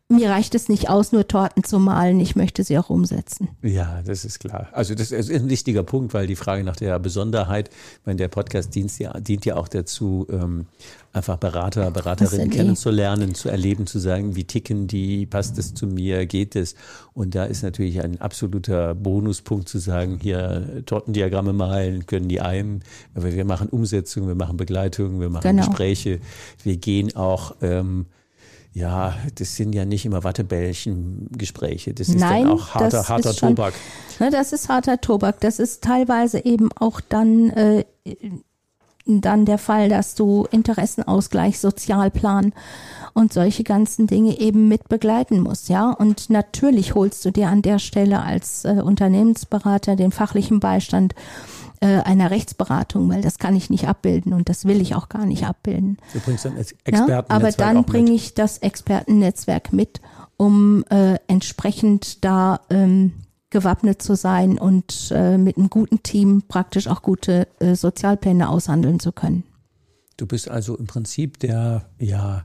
mir 0.10 0.30
reicht 0.30 0.56
es 0.56 0.70
nicht 0.70 0.90
aus, 0.90 1.12
nur 1.12 1.28
Torten 1.28 1.66
zu 1.66 1.80
malen, 1.80 2.20
ich 2.22 2.36
möchte 2.36 2.64
sie 2.64 2.78
auch 2.78 2.90
umsetzen. 2.90 3.50
Ja, 3.62 4.02
das 4.06 4.24
ist 4.24 4.40
klar. 4.40 4.70
Also 4.72 4.96
das 4.96 5.12
ist 5.12 5.30
ein 5.30 5.50
wichtiger 5.50 5.84
Punkt, 5.84 6.14
weil 6.14 6.28
die 6.28 6.38
Frage 6.38 6.64
nach 6.64 6.78
der 6.78 6.98
Besonderheit, 7.00 7.70
wenn 8.06 8.16
der 8.16 8.30
Podcast 8.30 8.74
dient 8.74 8.98
ja, 9.00 9.12
dient 9.20 9.46
ja 9.46 9.58
auch 9.58 9.68
dazu, 9.68 10.26
ähm, 10.32 10.68
einfach 11.12 11.36
Berater, 11.38 11.92
Beraterinnen 11.92 12.50
kennenzulernen, 12.50 13.36
zu 13.36 13.50
erleben, 13.50 13.86
zu 13.86 14.00
sagen, 14.00 14.36
wie 14.38 14.46
ticken 14.46 14.88
die, 14.88 15.26
passt 15.26 15.58
es 15.58 15.74
zu 15.74 15.88
mir, 15.88 16.26
geht 16.26 16.56
es? 16.56 16.76
Und 17.14 17.36
da 17.36 17.44
ist 17.44 17.64
natürlich 17.64 18.02
ein 18.02 18.22
absoluter 18.22 18.96
Bonuspunkt 18.96 19.68
zu 19.68 19.80
sagen, 19.80 20.20
hier 20.22 20.84
Tortendiagramme 20.86 21.52
malen 21.52 22.06
können 22.06 22.30
die 22.30 22.40
einen, 22.40 22.82
aber 23.14 23.34
wir 23.34 23.46
machen 23.46 23.68
Umsetzung, 23.68 24.28
wir 24.28 24.36
machen 24.36 24.56
Begleitung, 24.56 25.20
wir 25.20 25.30
machen 25.30 25.42
Genau. 25.44 25.68
Gespräche, 25.68 26.20
wir 26.64 26.78
gehen 26.78 27.16
auch 27.16 27.56
ähm, 27.62 28.06
ja, 28.78 29.16
das 29.36 29.56
sind 29.56 29.74
ja 29.74 29.86
nicht 29.86 30.06
immer 30.06 30.24
Wattebällchen-Gespräche. 30.24 31.94
Das 31.96 32.10
ist 32.10 32.20
Nein, 32.20 32.44
dann 32.44 32.54
auch 32.54 32.76
harter, 32.76 32.90
das 32.90 33.10
harter 33.10 33.30
ist 33.32 33.40
schon- 33.40 33.56
Tobak. 33.56 33.74
Ne, 34.20 34.30
das 34.30 34.54
ist 34.54 34.70
harter 34.70 35.02
Tobak. 35.02 35.40
Das 35.40 35.58
ist 35.60 35.84
teilweise 35.84 36.46
eben 36.46 36.70
auch 36.80 37.02
dann, 37.02 37.50
äh, 37.52 37.86
dann 39.08 39.46
der 39.46 39.58
Fall, 39.58 39.90
dass 39.90 40.14
du 40.16 40.48
Interessenausgleich, 40.52 41.60
Sozialplan 41.60 42.54
und 43.14 43.34
solche 43.34 43.64
ganzen 43.64 44.06
Dinge 44.06 44.40
eben 44.40 44.68
mit 44.68 44.90
begleiten 44.90 45.40
musst, 45.40 45.70
ja. 45.70 45.90
Und 45.92 46.30
natürlich 46.30 46.94
holst 46.94 47.26
du 47.26 47.32
dir 47.32 47.48
an 47.48 47.64
der 47.64 47.80
Stelle 47.80 48.22
als 48.22 48.64
äh, 48.64 48.82
Unternehmensberater 48.84 49.96
den 49.96 50.12
fachlichen 50.12 50.60
Beistand 50.60 51.16
äh, 51.80 52.02
einer 52.02 52.32
Rechtsberatung, 52.32 53.10
weil 53.10 53.22
das 53.22 53.38
kann 53.38 53.56
ich 53.56 53.70
nicht 53.70 53.88
abbilden 53.88 54.34
und 54.34 54.50
das 54.50 54.66
will 54.66 54.82
ich 54.82 54.96
auch 54.96 55.10
gar 55.10 55.26
nicht 55.26 55.46
abbilden. 55.46 55.98
Du 56.14 56.20
bringst 56.20 56.46
dann 56.46 56.58
als 56.58 56.76
Ja, 56.88 57.24
aber 57.28 57.52
dann 57.52 57.84
bringe 57.84 58.12
ich 58.12 58.34
das 58.34 58.60
Expertennetzwerk 58.60 59.74
mit, 59.74 60.02
um 60.38 60.84
äh, 60.90 61.16
entsprechend 61.28 62.24
da 62.24 62.62
ähm, 62.70 63.14
gewappnet 63.50 64.02
zu 64.02 64.16
sein 64.16 64.58
und 64.58 65.12
äh, 65.12 65.38
mit 65.38 65.58
einem 65.58 65.70
guten 65.70 66.04
Team 66.04 66.44
praktisch 66.48 66.88
auch 66.88 67.02
gute 67.02 67.48
äh, 67.60 67.76
Sozialpläne 67.76 68.50
aushandeln 68.50 69.00
zu 69.00 69.12
können. 69.12 69.44
Du 70.18 70.26
bist 70.26 70.50
also 70.50 70.76
im 70.76 70.88
Prinzip 70.88 71.40
der, 71.40 71.86
ja, 72.00 72.44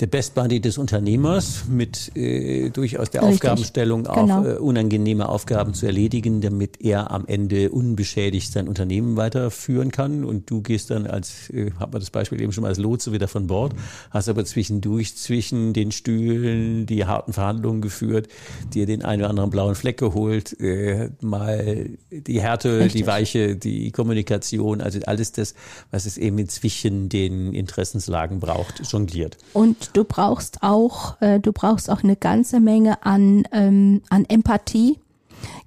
der 0.00 0.08
Best 0.08 0.34
Buddy 0.34 0.60
des 0.60 0.76
Unternehmers 0.76 1.66
mit 1.68 2.16
äh, 2.16 2.70
durchaus 2.70 3.10
der 3.10 3.22
Richtig. 3.22 3.36
Aufgabenstellung 3.36 4.06
auch 4.08 4.16
Genau. 4.16 4.44
äh, 4.44 4.56
unangenehme 4.58 5.28
Aufgaben 5.28 5.72
zu 5.72 5.86
erledigen, 5.86 6.40
damit 6.40 6.80
er 6.80 7.12
am 7.12 7.26
Ende 7.26 7.70
unbeschädigt 7.70 8.50
sein 8.50 8.66
Unternehmen 8.66 9.16
weiterführen 9.16 9.92
kann. 9.92 10.24
Und 10.24 10.50
du 10.50 10.62
gehst 10.62 10.90
dann 10.90 11.06
als, 11.06 11.48
äh, 11.50 11.70
hat 11.78 11.92
man 11.92 12.00
das 12.00 12.10
Beispiel 12.10 12.40
eben 12.40 12.50
schon 12.52 12.62
mal 12.62 12.68
als 12.68 12.78
Lotse 12.78 13.12
wieder 13.12 13.28
von 13.28 13.46
Bord, 13.46 13.74
hast 14.10 14.28
aber 14.28 14.44
zwischendurch 14.44 15.16
zwischen 15.16 15.72
den 15.72 15.92
Stühlen 15.92 16.86
die 16.86 17.04
harten 17.04 17.32
Verhandlungen 17.32 17.80
geführt, 17.80 18.26
dir 18.72 18.86
den 18.86 19.04
einen 19.04 19.22
oder 19.22 19.30
anderen 19.30 19.50
blauen 19.50 19.76
Fleck 19.76 19.98
geholt, 19.98 20.58
äh, 20.60 21.10
mal 21.20 21.90
die 22.10 22.40
Härte, 22.40 22.78
die 22.78 22.84
Richtig. 22.84 23.06
Weiche, 23.06 23.56
die 23.56 23.92
Kommunikation, 23.92 24.80
also 24.80 24.98
alles 25.06 25.30
das, 25.30 25.54
was 25.92 26.04
es 26.06 26.18
eben 26.18 26.48
zwischen 26.48 27.08
den 27.08 27.52
Interessenslagen 27.54 28.40
braucht, 28.40 28.82
jongliert. 28.90 29.38
Und 29.52 29.83
du 29.92 30.04
brauchst 30.04 30.62
auch, 30.62 31.20
äh, 31.20 31.40
du 31.40 31.52
brauchst 31.52 31.90
auch 31.90 32.02
eine 32.02 32.16
ganze 32.16 32.60
Menge 32.60 33.04
an, 33.04 33.44
ähm, 33.52 34.02
an 34.10 34.24
Empathie 34.26 34.98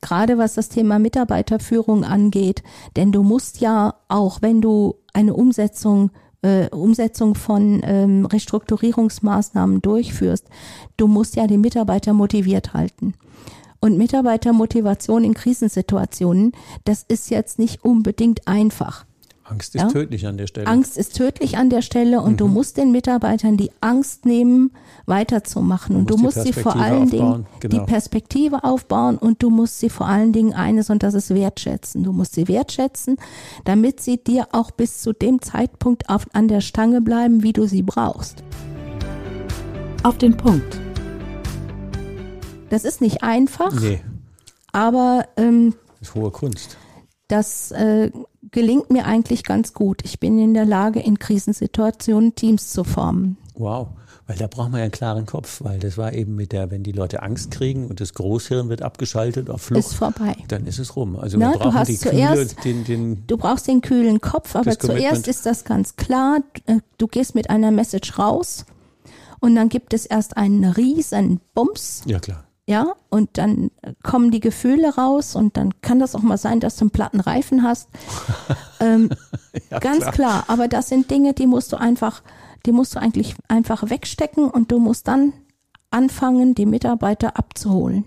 Gerade 0.02 0.38
was 0.38 0.56
das 0.56 0.70
Thema 0.70 1.00
Mitarbeiterführung 1.00 2.04
angeht, 2.04 2.64
denn 2.96 3.12
du 3.12 3.24
musst 3.24 3.62
ja 3.62 3.96
auch, 4.08 4.42
wenn 4.42 4.62
du 4.62 4.96
eine 5.14 5.34
Umsetzung 5.34 6.12
äh, 6.44 6.70
Umsetzung 6.70 7.34
von 7.34 7.82
ähm, 7.84 8.26
Restrukturierungsmaßnahmen 8.26 9.82
durchführst, 9.82 10.46
du 10.96 11.08
musst 11.08 11.36
ja 11.36 11.48
die 11.48 11.58
Mitarbeiter 11.58 12.14
motiviert 12.14 12.74
halten. 12.74 13.16
Und 13.80 13.98
Mitarbeitermotivation 13.98 15.24
in 15.24 15.34
Krisensituationen, 15.34 16.52
das 16.86 17.04
ist 17.08 17.32
jetzt 17.32 17.58
nicht 17.58 17.84
unbedingt 17.84 18.48
einfach. 18.48 19.06
Angst 19.50 19.76
ist 19.76 19.82
ja? 19.82 19.88
tödlich 19.88 20.28
an 20.28 20.38
der 20.38 20.48
Stelle. 20.48 20.68
Angst 20.68 20.98
ist 20.98 21.16
tödlich 21.16 21.58
an 21.58 21.70
der 21.70 21.82
Stelle 21.82 22.22
und 22.22 22.34
mhm. 22.34 22.38
du 22.38 22.48
musst 22.48 22.76
den 22.76 22.92
Mitarbeitern 22.92 23.56
die 23.56 23.72
Angst 23.80 24.26
nehmen, 24.26 24.72
weiterzumachen. 25.06 25.96
Und 25.96 26.10
du 26.10 26.18
musst, 26.18 26.36
du 26.36 26.42
musst 26.42 26.54
sie 26.54 26.62
vor 26.62 26.76
allen 26.76 27.10
Dingen 27.10 27.46
genau. 27.62 27.78
die 27.78 27.86
Perspektive 27.90 28.66
aufbauen 28.66 29.18
und 29.18 29.42
du 29.42 29.50
musst 29.50 29.80
sie 29.80 29.90
vor 29.90 30.08
allen 30.08 30.34
Dingen 30.34 30.54
eines 30.54 30.90
und 30.90 31.02
das 31.02 31.14
ist 31.14 31.34
wertschätzen. 31.34 32.04
Du 32.04 32.12
musst 32.12 32.34
sie 32.34 32.50
wertschätzen, 32.50 33.18
damit 33.64 34.02
sie 34.02 34.18
dir 34.18 34.50
auch 34.52 34.72
bis 34.72 35.02
zu 35.02 35.14
dem 35.14 35.42
Zeitpunkt 35.42 36.10
auf, 36.10 36.26
an 36.34 36.50
der 36.50 36.60
Stange 36.60 37.00
bleiben, 37.00 37.42
wie 37.42 37.54
du 37.54 37.68
sie 37.68 37.84
brauchst. 37.84 38.44
Auf 40.04 40.18
den 40.18 40.36
Punkt. 40.36 40.78
Das 42.70 42.84
ist 42.84 43.00
nicht 43.00 43.24
einfach. 43.24 43.80
Nee. 43.80 44.02
Aber 44.74 45.26
ähm, 45.38 45.74
das 46.00 46.10
ist 46.10 46.16
hohe 46.16 46.32
Kunst. 46.32 46.78
Das 47.28 47.72
äh, 47.72 48.12
gelingt 48.52 48.90
mir 48.90 49.06
eigentlich 49.06 49.44
ganz 49.44 49.74
gut. 49.74 50.02
Ich 50.04 50.20
bin 50.20 50.40
in 50.40 50.54
der 50.54 50.66
Lage, 50.66 51.00
in 51.00 51.20
Krisensituationen 51.20 52.36
Teams 52.36 52.70
zu 52.70 52.84
formen. 52.84 53.38
Wow. 53.56 53.90
Weil 54.28 54.38
da 54.38 54.48
braucht 54.48 54.72
man 54.72 54.80
ja 54.80 54.84
einen 54.84 54.92
klaren 54.92 55.26
Kopf, 55.26 55.62
weil 55.64 55.80
das 55.80 55.98
war 55.98 56.12
eben 56.12 56.36
mit 56.36 56.52
der, 56.52 56.70
wenn 56.70 56.84
die 56.84 56.92
Leute 56.92 57.24
Angst 57.24 57.50
kriegen 57.50 57.88
und 57.88 58.02
das 58.02 58.14
Großhirn 58.14 58.68
wird 58.68 58.82
abgeschaltet 58.82 59.50
auf 59.50 59.62
Flucht, 59.62 59.86
ist 59.86 59.94
vorbei. 59.94 60.36
dann 60.50 60.68
ist 60.68 60.80
es 60.80 60.98
rum. 60.98 61.16
Also 61.16 61.38
Na, 61.38 61.52
wir 61.52 61.60
brauchen 61.60 61.72
du 61.72 61.78
hast 61.78 61.88
die 61.88 61.98
zuerst, 61.98 62.58
Kühle, 62.58 62.76
den, 62.76 62.84
den, 62.84 63.28
du 63.28 63.38
brauchst 63.38 63.68
den 63.68 63.80
kühlen 63.80 64.20
Kopf, 64.20 64.56
aber 64.58 64.78
zuerst 64.78 65.30
ist 65.30 65.46
das 65.46 65.64
ganz 65.64 65.96
klar. 65.96 66.42
Äh, 66.66 66.80
du 66.98 67.08
gehst 67.08 67.36
mit 67.36 67.50
einer 67.50 67.72
Message 67.72 68.20
raus 68.20 68.66
und 69.40 69.56
dann 69.56 69.70
gibt 69.70 69.94
es 69.94 70.06
erst 70.06 70.36
einen 70.36 70.66
riesen 70.66 71.40
Bums. 71.54 72.02
Ja 72.06 72.20
klar 72.20 72.47
ja, 72.70 72.96
und 73.10 73.38
dann 73.38 73.72
kommen 74.04 74.30
die 74.30 74.42
Gefühle 74.42 74.96
raus 74.96 75.38
und 75.38 75.56
dann 75.56 75.80
kann 75.82 76.00
das 76.00 76.16
auch 76.16 76.22
mal 76.22 76.38
sein, 76.38 76.60
dass 76.60 76.76
du 76.76 76.82
einen 76.82 76.92
platten 76.92 77.22
Reifen 77.22 77.64
hast. 77.64 77.88
ähm, 78.82 79.10
ja, 79.72 79.80
ganz 79.80 80.00
klar. 80.00 80.12
klar. 80.12 80.44
aber 80.48 80.68
das 80.68 80.90
sind 80.90 81.10
Dinge, 81.10 81.34
die 81.34 81.48
musst 81.48 81.72
du 81.72 81.78
einfach, 81.78 82.24
die 82.66 82.74
musst 82.74 82.96
du 82.96 83.00
eigentlich 83.00 83.36
einfach 83.48 83.90
wegstecken 83.90 84.50
und 84.50 84.70
du 84.74 84.80
musst 84.80 85.08
dann 85.08 85.32
anfangen, 85.92 86.56
die 86.56 86.66
Mitarbeiter 86.66 87.38
abzuholen. 87.38 88.06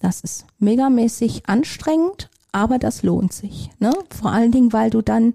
Das 0.00 0.20
ist 0.20 0.46
megamäßig 0.58 1.48
anstrengend, 1.48 2.28
aber 2.50 2.80
das 2.80 3.04
lohnt 3.04 3.32
sich. 3.32 3.70
Ne? 3.78 3.92
Vor 4.10 4.32
allen 4.32 4.50
Dingen, 4.50 4.72
weil 4.72 4.90
du 4.90 5.00
dann 5.00 5.34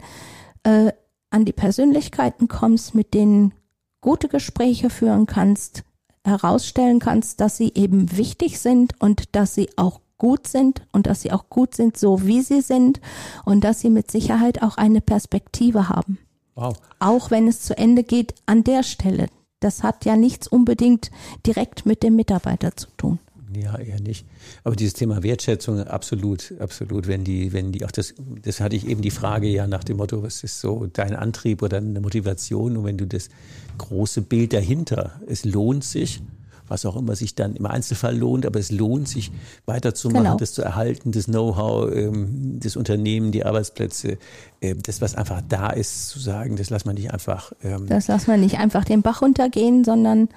äh, 0.64 0.92
an 1.30 1.46
die 1.46 1.54
Persönlichkeiten 1.54 2.50
kommst, 2.50 2.96
mit 2.96 3.14
denen 3.14 3.54
gute 4.02 4.28
Gespräche 4.28 4.90
führen 4.90 5.26
kannst, 5.26 5.84
herausstellen 6.28 7.00
kannst, 7.00 7.42
dass 7.42 7.58
sie 7.58 7.72
eben 7.76 8.16
wichtig 8.18 8.60
sind 8.60 8.94
und 9.00 9.36
dass 9.36 9.56
sie 9.56 9.70
auch 9.78 10.02
gut 10.18 10.48
sind 10.48 10.82
und 10.92 11.08
dass 11.08 11.22
sie 11.22 11.32
auch 11.32 11.50
gut 11.50 11.76
sind, 11.76 11.98
so 11.98 12.26
wie 12.26 12.42
sie 12.42 12.62
sind 12.62 13.00
und 13.46 13.64
dass 13.64 13.82
sie 13.82 13.90
mit 13.90 14.12
Sicherheit 14.12 14.62
auch 14.64 14.78
eine 14.78 15.02
Perspektive 15.02 15.90
haben. 15.90 16.18
Wow. 16.56 16.76
Auch 17.00 17.30
wenn 17.32 17.48
es 17.48 17.62
zu 17.62 17.78
Ende 17.78 18.04
geht 18.04 18.34
an 18.46 18.64
der 18.64 18.84
Stelle. 18.84 19.28
Das 19.60 19.84
hat 19.84 20.06
ja 20.06 20.16
nichts 20.16 20.48
unbedingt 20.48 21.12
direkt 21.46 21.86
mit 21.86 22.04
dem 22.04 22.16
Mitarbeiter 22.16 22.76
zu 22.76 22.88
tun. 22.98 23.20
Ja, 23.56 23.78
eher 23.78 24.02
nicht. 24.02 24.26
Aber 24.64 24.76
dieses 24.76 24.94
Thema 24.94 25.24
Wertschätzung, 25.24 25.80
absolut, 25.82 26.54
absolut. 26.60 27.08
Wenn 27.08 27.24
die, 27.24 27.54
wenn 27.54 27.72
die, 27.72 27.86
auch 27.86 27.92
das, 27.92 28.14
das 28.42 28.60
hatte 28.60 28.76
ich 28.76 28.88
eben 28.88 29.02
die 29.02 29.12
Frage 29.12 29.48
ja 29.48 29.68
nach 29.68 29.84
dem 29.84 29.98
Motto, 29.98 30.22
was 30.22 30.44
ist 30.44 30.60
so 30.60 30.88
dein 30.92 31.16
Antrieb 31.16 31.62
oder 31.62 31.78
eine 31.78 32.02
Motivation? 32.02 32.78
Und 32.78 32.84
wenn 32.84 32.98
du 32.98 33.08
das 33.08 33.30
große 33.78 34.22
Bild 34.22 34.54
dahinter, 34.54 35.22
es 35.28 35.46
lohnt 35.46 35.86
sich, 35.86 36.22
was 36.68 36.86
auch 36.86 36.98
immer 36.98 37.16
sich 37.16 37.36
dann 37.36 37.56
im 37.56 37.66
Einzelfall 37.66 38.18
lohnt, 38.18 38.46
aber 38.46 38.60
es 38.60 38.72
lohnt 38.72 39.08
sich 39.08 39.32
weiterzumachen, 39.66 40.26
genau. 40.26 40.38
das 40.38 40.54
zu 40.54 40.62
erhalten, 40.62 41.12
das 41.12 41.26
Know-how, 41.26 41.90
ähm, 41.94 42.60
das 42.60 42.76
Unternehmen, 42.76 43.32
die 43.32 43.46
Arbeitsplätze, 43.46 44.18
äh, 44.60 44.76
das, 44.76 45.02
was 45.02 45.16
einfach 45.16 45.42
da 45.48 45.70
ist, 45.70 46.10
zu 46.10 46.20
sagen, 46.20 46.58
das 46.58 46.70
lässt 46.70 46.86
man 46.86 46.96
nicht 46.96 47.12
einfach. 47.12 47.54
Ähm, 47.64 47.88
das 47.88 48.08
lässt 48.10 48.28
man 48.28 48.42
nicht 48.42 48.58
einfach 48.60 48.84
den 48.84 49.02
Bach 49.02 49.22
runtergehen, 49.22 49.86
sondern 49.86 50.28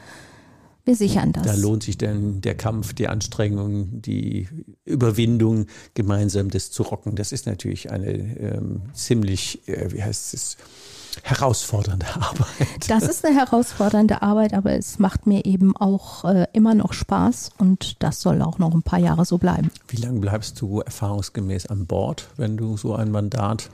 wir 0.84 0.96
sichern 0.96 1.32
das. 1.32 1.44
Da 1.44 1.54
lohnt 1.54 1.82
sich 1.82 1.98
dann 1.98 2.40
der 2.40 2.56
Kampf, 2.56 2.92
die 2.94 3.08
Anstrengung, 3.08 4.00
die 4.02 4.48
Überwindung, 4.84 5.66
gemeinsam 5.94 6.50
das 6.50 6.70
zu 6.70 6.82
rocken. 6.82 7.16
Das 7.16 7.32
ist 7.32 7.46
natürlich 7.46 7.90
eine 7.90 8.10
ähm, 8.10 8.82
ziemlich, 8.94 9.66
äh, 9.68 9.92
wie 9.92 10.02
heißt 10.02 10.34
es, 10.34 10.56
herausfordernde 11.22 12.06
Arbeit. 12.14 12.88
Das 12.88 13.04
ist 13.04 13.24
eine 13.24 13.36
herausfordernde 13.36 14.22
Arbeit, 14.22 14.54
aber 14.54 14.72
es 14.72 14.98
macht 14.98 15.26
mir 15.26 15.44
eben 15.44 15.76
auch 15.76 16.24
äh, 16.24 16.46
immer 16.52 16.74
noch 16.74 16.92
Spaß 16.92 17.50
und 17.58 18.02
das 18.02 18.20
soll 18.20 18.42
auch 18.42 18.58
noch 18.58 18.74
ein 18.74 18.82
paar 18.82 18.98
Jahre 18.98 19.24
so 19.24 19.38
bleiben. 19.38 19.70
Wie 19.88 19.96
lange 19.96 20.20
bleibst 20.20 20.60
du 20.60 20.80
erfahrungsgemäß 20.80 21.66
an 21.66 21.86
Bord, 21.86 22.28
wenn 22.36 22.56
du 22.56 22.76
so 22.76 22.94
ein 22.94 23.10
Mandat 23.10 23.70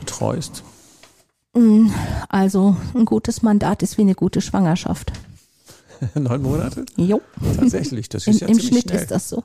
betreust? 0.00 0.62
Mm, 1.54 1.88
also 2.28 2.76
ein 2.94 3.04
gutes 3.04 3.42
Mandat 3.42 3.82
ist 3.82 3.96
wie 3.96 4.02
eine 4.02 4.14
gute 4.14 4.40
Schwangerschaft. 4.40 5.12
Neun 6.14 6.42
Monate? 6.42 6.84
Jo. 6.96 7.20
Tatsächlich, 7.56 8.08
das 8.08 8.26
ist 8.26 8.42
Im, 8.42 8.48
ja 8.48 8.54
Im 8.54 8.60
Schnitt 8.60 8.82
schnell. 8.82 9.02
ist 9.02 9.10
das 9.10 9.28
so. 9.28 9.44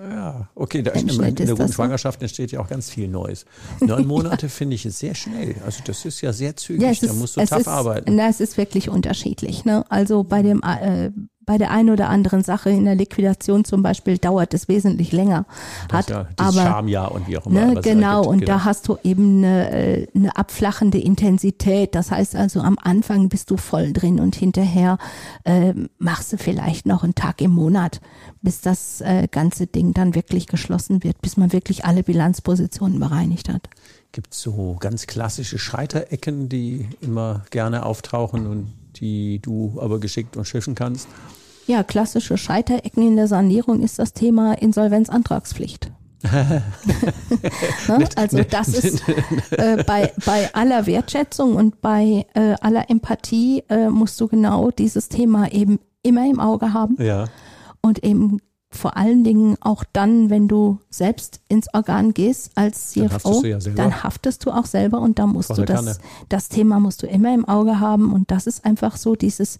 Ja, 0.00 0.48
okay, 0.54 0.82
da 0.82 0.92
in, 0.92 1.08
in 1.08 1.34
der 1.34 1.46
guten 1.48 1.72
Schwangerschaft 1.72 2.20
so. 2.20 2.24
entsteht 2.24 2.52
ja 2.52 2.60
auch 2.60 2.68
ganz 2.68 2.88
viel 2.88 3.08
Neues. 3.08 3.46
Neun 3.80 4.06
Monate 4.06 4.46
ja. 4.46 4.48
finde 4.48 4.76
ich 4.76 4.82
sehr 4.82 5.14
schnell. 5.14 5.56
Also 5.64 5.82
das 5.84 6.04
ist 6.04 6.20
ja 6.20 6.32
sehr 6.32 6.54
zügig. 6.54 6.82
Ja, 6.82 6.90
ist, 6.90 7.02
da 7.02 7.12
musst 7.12 7.36
du 7.36 7.44
tough 7.44 7.60
ist, 7.60 7.68
arbeiten. 7.68 8.14
Na, 8.14 8.28
es 8.28 8.40
ist 8.40 8.56
wirklich 8.56 8.88
unterschiedlich. 8.88 9.64
Ne? 9.64 9.84
Also 9.88 10.22
bei 10.22 10.42
dem 10.42 10.62
äh, 10.62 11.10
bei 11.48 11.56
der 11.56 11.70
einen 11.70 11.88
oder 11.88 12.10
anderen 12.10 12.44
Sache 12.44 12.68
in 12.68 12.84
der 12.84 12.94
Liquidation 12.94 13.64
zum 13.64 13.82
Beispiel 13.82 14.18
dauert 14.18 14.52
es 14.52 14.68
wesentlich 14.68 15.12
länger. 15.12 15.46
Das 15.88 16.00
hat, 16.00 16.10
ja, 16.10 16.28
aber, 16.36 16.52
Schamjahr 16.60 17.10
und 17.10 17.26
wie 17.26 17.38
auch 17.38 17.46
immer. 17.46 17.68
Ne, 17.68 17.80
genau, 17.80 18.22
und 18.22 18.40
genau. 18.40 18.52
da 18.52 18.64
hast 18.66 18.86
du 18.86 18.98
eben 19.02 19.38
eine, 19.38 19.70
äh, 19.70 20.06
eine 20.14 20.36
abflachende 20.36 20.98
Intensität. 20.98 21.94
Das 21.94 22.10
heißt 22.10 22.36
also, 22.36 22.60
am 22.60 22.76
Anfang 22.82 23.30
bist 23.30 23.50
du 23.50 23.56
voll 23.56 23.94
drin 23.94 24.20
und 24.20 24.36
hinterher 24.36 24.98
äh, 25.44 25.72
machst 25.98 26.34
du 26.34 26.36
vielleicht 26.36 26.84
noch 26.84 27.02
einen 27.02 27.14
Tag 27.14 27.40
im 27.40 27.52
Monat, 27.52 28.02
bis 28.42 28.60
das 28.60 29.00
äh, 29.00 29.26
ganze 29.30 29.66
Ding 29.66 29.94
dann 29.94 30.14
wirklich 30.14 30.48
geschlossen 30.48 31.02
wird, 31.02 31.22
bis 31.22 31.38
man 31.38 31.54
wirklich 31.54 31.86
alle 31.86 32.02
Bilanzpositionen 32.02 33.00
bereinigt 33.00 33.48
hat. 33.48 33.70
Gibt 34.12 34.34
es 34.34 34.42
so 34.42 34.76
ganz 34.78 35.06
klassische 35.06 35.58
Scheiterecken, 35.58 36.50
die 36.50 36.86
immer 37.00 37.46
gerne 37.48 37.86
auftauchen 37.86 38.46
und 38.46 38.74
die 38.96 39.38
du 39.38 39.78
aber 39.80 39.98
geschickt 39.98 40.36
und 40.36 40.44
schiffen 40.44 40.74
kannst? 40.74 41.08
Ja, 41.68 41.82
klassische 41.82 42.38
Scheiterecken 42.38 43.06
in 43.06 43.16
der 43.16 43.28
Sanierung 43.28 43.82
ist 43.82 43.98
das 43.98 44.14
Thema 44.14 44.54
Insolvenzantragspflicht. 44.54 45.92
Ne? 47.88 48.08
also 48.16 48.42
das 48.42 48.68
ist 48.68 49.02
äh, 49.50 49.84
bei, 49.84 50.12
bei 50.26 50.52
aller 50.52 50.86
Wertschätzung 50.86 51.54
und 51.54 51.80
bei 51.80 52.26
äh, 52.34 52.54
aller 52.60 52.90
Empathie 52.90 53.62
äh, 53.68 53.88
musst 53.88 54.20
du 54.20 54.26
genau 54.26 54.70
dieses 54.70 55.08
Thema 55.08 55.52
eben 55.52 55.78
immer 56.02 56.28
im 56.28 56.40
Auge 56.40 56.72
haben. 56.72 56.96
Ja. 56.98 57.26
Und 57.82 58.02
eben 58.02 58.40
vor 58.70 58.96
allen 58.96 59.24
Dingen 59.24 59.56
auch 59.60 59.84
dann, 59.92 60.28
wenn 60.28 60.48
du 60.48 60.78
selbst 60.90 61.40
ins 61.48 61.72
Organ 61.72 62.12
gehst 62.12 62.52
als 62.54 62.90
CFO, 62.90 63.00
dann 63.04 63.12
haftest 63.12 63.42
du, 63.42 63.46
ja 63.46 63.74
dann 63.74 64.02
haftest 64.02 64.46
du 64.46 64.50
auch 64.50 64.66
selber 64.66 65.00
und 65.00 65.18
da 65.18 65.26
musst 65.26 65.48
Volle 65.48 65.64
du 65.64 65.72
das, 65.72 66.00
das 66.28 66.48
Thema 66.48 66.80
musst 66.80 67.02
du 67.02 67.06
immer 67.06 67.32
im 67.32 67.46
Auge 67.46 67.80
haben 67.80 68.12
und 68.12 68.30
das 68.30 68.46
ist 68.46 68.64
einfach 68.64 68.96
so 68.96 69.14
dieses, 69.14 69.58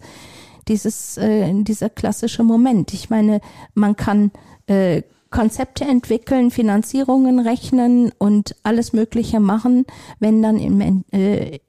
dieses, 0.67 1.17
äh, 1.17 1.51
dieser 1.63 1.89
klassische 1.89 2.43
Moment. 2.43 2.93
Ich 2.93 3.09
meine, 3.09 3.41
man 3.73 3.95
kann 3.95 4.31
äh, 4.67 5.03
Konzepte 5.29 5.85
entwickeln, 5.85 6.49
Finanzierungen 6.49 7.39
rechnen 7.39 8.11
und 8.17 8.55
alles 8.63 8.93
Mögliche 8.93 9.39
machen, 9.39 9.85
wenn 10.19 10.41
dann 10.41 10.57
im, 10.57 11.03
äh, 11.11 11.59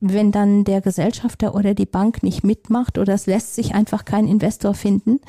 wenn 0.00 0.32
dann 0.32 0.64
der 0.64 0.80
Gesellschafter 0.80 1.54
oder 1.54 1.74
die 1.74 1.86
Bank 1.86 2.22
nicht 2.22 2.44
mitmacht 2.44 2.96
oder 2.96 3.12
es 3.14 3.26
lässt 3.26 3.54
sich 3.54 3.74
einfach 3.74 4.04
kein 4.06 4.26
Investor 4.26 4.72
finden 4.72 5.20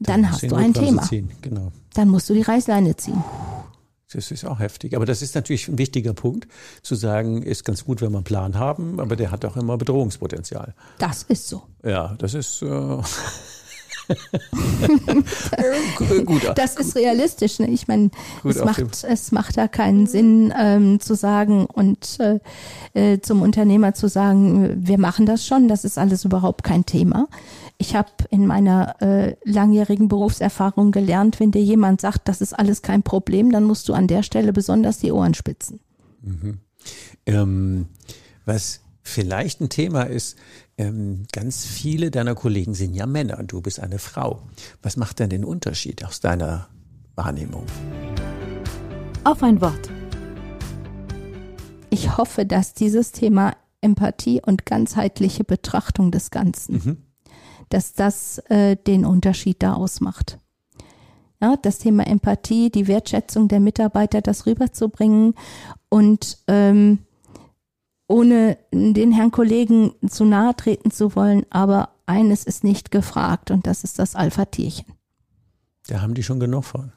dann, 0.00 0.22
dann 0.22 0.32
hast 0.32 0.50
du 0.50 0.56
ein 0.56 0.72
Thema. 0.72 1.08
Genau. 1.42 1.72
Dann 1.94 2.08
musst 2.08 2.28
du 2.30 2.34
die 2.34 2.42
Reißleine 2.42 2.96
ziehen. 2.96 3.22
Das 4.12 4.30
ist 4.30 4.44
auch 4.44 4.58
heftig. 4.58 4.96
Aber 4.96 5.06
das 5.06 5.22
ist 5.22 5.34
natürlich 5.34 5.68
ein 5.68 5.78
wichtiger 5.78 6.14
Punkt, 6.14 6.48
zu 6.82 6.94
sagen, 6.94 7.42
ist 7.42 7.64
ganz 7.64 7.84
gut, 7.84 8.00
wenn 8.00 8.10
wir 8.10 8.18
einen 8.18 8.24
Plan 8.24 8.58
haben, 8.58 8.98
aber 8.98 9.14
der 9.14 9.30
hat 9.30 9.44
auch 9.44 9.56
immer 9.56 9.76
Bedrohungspotenzial. 9.78 10.74
Das 10.98 11.22
ist 11.24 11.48
so. 11.48 11.62
Ja, 11.84 12.14
das 12.18 12.34
ist. 12.34 12.62
Äh 12.62 12.66
Gut, 16.24 16.42
das 16.54 16.76
ist 16.76 16.96
realistisch. 16.96 17.58
Ne? 17.58 17.68
Ich 17.68 17.88
meine, 17.88 18.10
es 18.44 18.64
macht, 18.64 19.04
es 19.04 19.32
macht 19.32 19.56
da 19.56 19.68
keinen 19.68 20.06
Sinn 20.06 20.52
ähm, 20.58 21.00
zu 21.00 21.14
sagen 21.14 21.66
und 21.66 22.18
äh, 22.20 22.38
äh, 22.94 23.20
zum 23.20 23.42
Unternehmer 23.42 23.94
zu 23.94 24.08
sagen, 24.08 24.86
wir 24.86 24.98
machen 24.98 25.26
das 25.26 25.46
schon, 25.46 25.68
das 25.68 25.84
ist 25.84 25.98
alles 25.98 26.24
überhaupt 26.24 26.64
kein 26.64 26.86
Thema. 26.86 27.28
Ich 27.78 27.94
habe 27.94 28.10
in 28.30 28.46
meiner 28.46 29.00
äh, 29.00 29.36
langjährigen 29.44 30.08
Berufserfahrung 30.08 30.92
gelernt, 30.92 31.40
wenn 31.40 31.50
dir 31.50 31.62
jemand 31.62 32.00
sagt, 32.00 32.28
das 32.28 32.40
ist 32.40 32.58
alles 32.58 32.82
kein 32.82 33.02
Problem, 33.02 33.50
dann 33.50 33.64
musst 33.64 33.88
du 33.88 33.94
an 33.94 34.06
der 34.06 34.22
Stelle 34.22 34.52
besonders 34.52 34.98
die 34.98 35.12
Ohren 35.12 35.34
spitzen. 35.34 35.80
Mhm. 36.22 36.58
Ähm, 37.26 37.86
was 38.44 38.80
vielleicht 39.02 39.60
ein 39.60 39.68
Thema 39.68 40.02
ist, 40.02 40.36
ähm, 40.80 41.26
ganz 41.30 41.66
viele 41.66 42.10
deiner 42.10 42.34
Kollegen 42.34 42.72
sind 42.72 42.94
ja 42.94 43.04
Männer 43.04 43.38
und 43.38 43.52
du 43.52 43.60
bist 43.60 43.80
eine 43.80 43.98
Frau. 43.98 44.42
Was 44.82 44.96
macht 44.96 45.18
denn 45.18 45.28
den 45.28 45.44
Unterschied 45.44 46.04
aus 46.04 46.20
deiner 46.20 46.68
Wahrnehmung? 47.16 47.66
Auf 49.24 49.42
ein 49.42 49.60
Wort. 49.60 49.90
Ich 51.90 52.16
hoffe, 52.16 52.46
dass 52.46 52.72
dieses 52.72 53.12
Thema 53.12 53.56
Empathie 53.82 54.40
und 54.44 54.64
ganzheitliche 54.64 55.44
Betrachtung 55.44 56.10
des 56.10 56.30
Ganzen, 56.30 56.74
mhm. 56.74 56.96
dass 57.68 57.92
das 57.92 58.38
äh, 58.48 58.76
den 58.76 59.04
Unterschied 59.04 59.62
da 59.62 59.74
ausmacht. 59.74 60.38
Ja, 61.42 61.56
das 61.56 61.78
Thema 61.78 62.06
Empathie, 62.06 62.70
die 62.70 62.86
Wertschätzung 62.86 63.48
der 63.48 63.60
Mitarbeiter, 63.60 64.22
das 64.22 64.46
rüberzubringen 64.46 65.34
und 65.90 66.38
ähm, 66.48 67.00
ohne 68.10 68.58
den 68.72 69.12
Herrn 69.12 69.30
Kollegen 69.30 69.92
zu 70.08 70.24
nahe 70.24 70.56
treten 70.56 70.90
zu 70.90 71.14
wollen, 71.14 71.46
aber 71.48 71.90
eines 72.06 72.42
ist 72.42 72.64
nicht 72.64 72.90
gefragt 72.90 73.52
und 73.52 73.68
das 73.68 73.84
ist 73.84 74.00
das 74.00 74.16
Alpha-Tierchen. 74.16 74.86
Da 75.86 76.02
haben 76.02 76.14
die 76.14 76.24
schon 76.24 76.40
genug 76.40 76.64
von. 76.64 76.92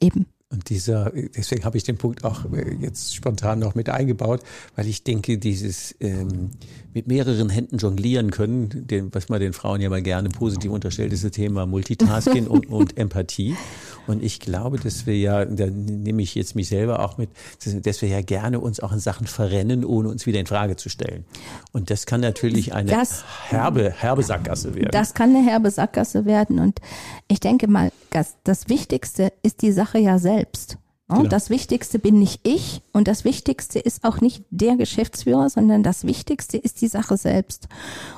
Eben. 0.00 0.26
Und 0.50 0.68
dieser, 0.68 1.10
deswegen 1.10 1.64
habe 1.64 1.78
ich 1.78 1.84
den 1.84 1.96
Punkt 1.96 2.24
auch 2.24 2.44
äh, 2.52 2.74
jetzt 2.74 3.16
spontan 3.16 3.58
noch 3.58 3.74
mit 3.74 3.88
eingebaut, 3.88 4.42
weil 4.76 4.86
ich 4.86 5.02
denke, 5.02 5.38
dieses 5.38 5.96
ähm, 6.00 6.50
mit 6.92 7.08
mehreren 7.08 7.48
Händen 7.48 7.78
jonglieren 7.78 8.30
können, 8.30 8.86
den, 8.86 9.12
was 9.14 9.30
man 9.30 9.40
den 9.40 9.54
Frauen 9.54 9.80
ja 9.80 9.88
mal 9.88 10.02
gerne 10.02 10.28
positiv 10.28 10.70
unterstellt, 10.70 11.12
ist 11.14 11.24
das 11.24 11.32
Thema 11.32 11.64
Multitasking 11.64 12.46
und, 12.48 12.68
und 12.68 12.98
Empathie. 12.98 13.56
Und 14.06 14.22
ich 14.22 14.40
glaube, 14.40 14.78
dass 14.78 15.06
wir 15.06 15.18
ja, 15.18 15.44
da 15.44 15.66
nehme 15.66 16.22
ich 16.22 16.34
jetzt 16.34 16.54
mich 16.54 16.68
selber 16.68 17.00
auch 17.00 17.18
mit, 17.18 17.30
dass 17.64 18.02
wir 18.02 18.08
ja 18.08 18.20
gerne 18.22 18.60
uns 18.60 18.80
auch 18.80 18.92
in 18.92 18.98
Sachen 18.98 19.26
verrennen, 19.26 19.84
ohne 19.84 20.08
uns 20.08 20.26
wieder 20.26 20.40
in 20.40 20.46
Frage 20.46 20.76
zu 20.76 20.88
stellen. 20.88 21.24
Und 21.72 21.90
das 21.90 22.06
kann 22.06 22.20
natürlich 22.20 22.74
eine 22.74 22.90
das, 22.90 23.24
herbe, 23.48 23.90
herbe 23.90 24.22
Sackgasse 24.22 24.74
werden. 24.74 24.90
Das 24.92 25.14
kann 25.14 25.34
eine 25.34 25.44
herbe 25.46 25.70
Sackgasse 25.70 26.24
werden. 26.24 26.58
Und 26.58 26.80
ich 27.28 27.40
denke 27.40 27.68
mal, 27.68 27.90
das, 28.10 28.36
das 28.44 28.68
Wichtigste 28.68 29.32
ist 29.42 29.62
die 29.62 29.72
Sache 29.72 29.98
ja 29.98 30.18
selbst. 30.18 30.78
Genau. 31.08 31.28
Das 31.28 31.50
Wichtigste 31.50 31.98
bin 31.98 32.18
nicht 32.18 32.40
ich 32.44 32.80
und 32.92 33.08
das 33.08 33.24
Wichtigste 33.24 33.78
ist 33.78 34.04
auch 34.04 34.20
nicht 34.22 34.44
der 34.50 34.76
Geschäftsführer, 34.76 35.50
sondern 35.50 35.82
das 35.82 36.04
Wichtigste 36.04 36.56
ist 36.56 36.80
die 36.80 36.88
Sache 36.88 37.18
selbst. 37.18 37.68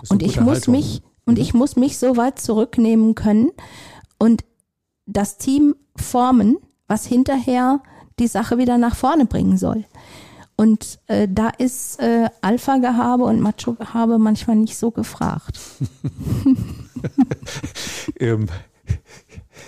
Und 0.08 0.22
ich 0.22 0.40
muss 0.40 0.58
Haltung. 0.58 0.74
mich 0.74 1.02
und 1.24 1.34
mhm. 1.34 1.42
ich 1.42 1.52
muss 1.52 1.74
mich 1.74 1.98
so 1.98 2.16
weit 2.16 2.38
zurücknehmen 2.38 3.16
können 3.16 3.50
und 4.18 4.44
das 5.06 5.38
Team 5.38 5.76
formen, 5.96 6.58
was 6.88 7.06
hinterher 7.06 7.80
die 8.18 8.26
Sache 8.26 8.58
wieder 8.58 8.78
nach 8.78 8.96
vorne 8.96 9.26
bringen 9.26 9.56
soll. 9.56 9.84
Und 10.56 10.98
äh, 11.06 11.28
da 11.30 11.50
ist 11.50 12.00
äh, 12.00 12.28
Alpha-Gehabe 12.40 13.25
und 13.25 13.40
Macho-Gehabe 13.40 14.18
manchmal 14.18 14.56
nicht 14.56 14.78
so 14.78 14.90
gefragt. 14.90 15.60
ähm, 18.18 18.48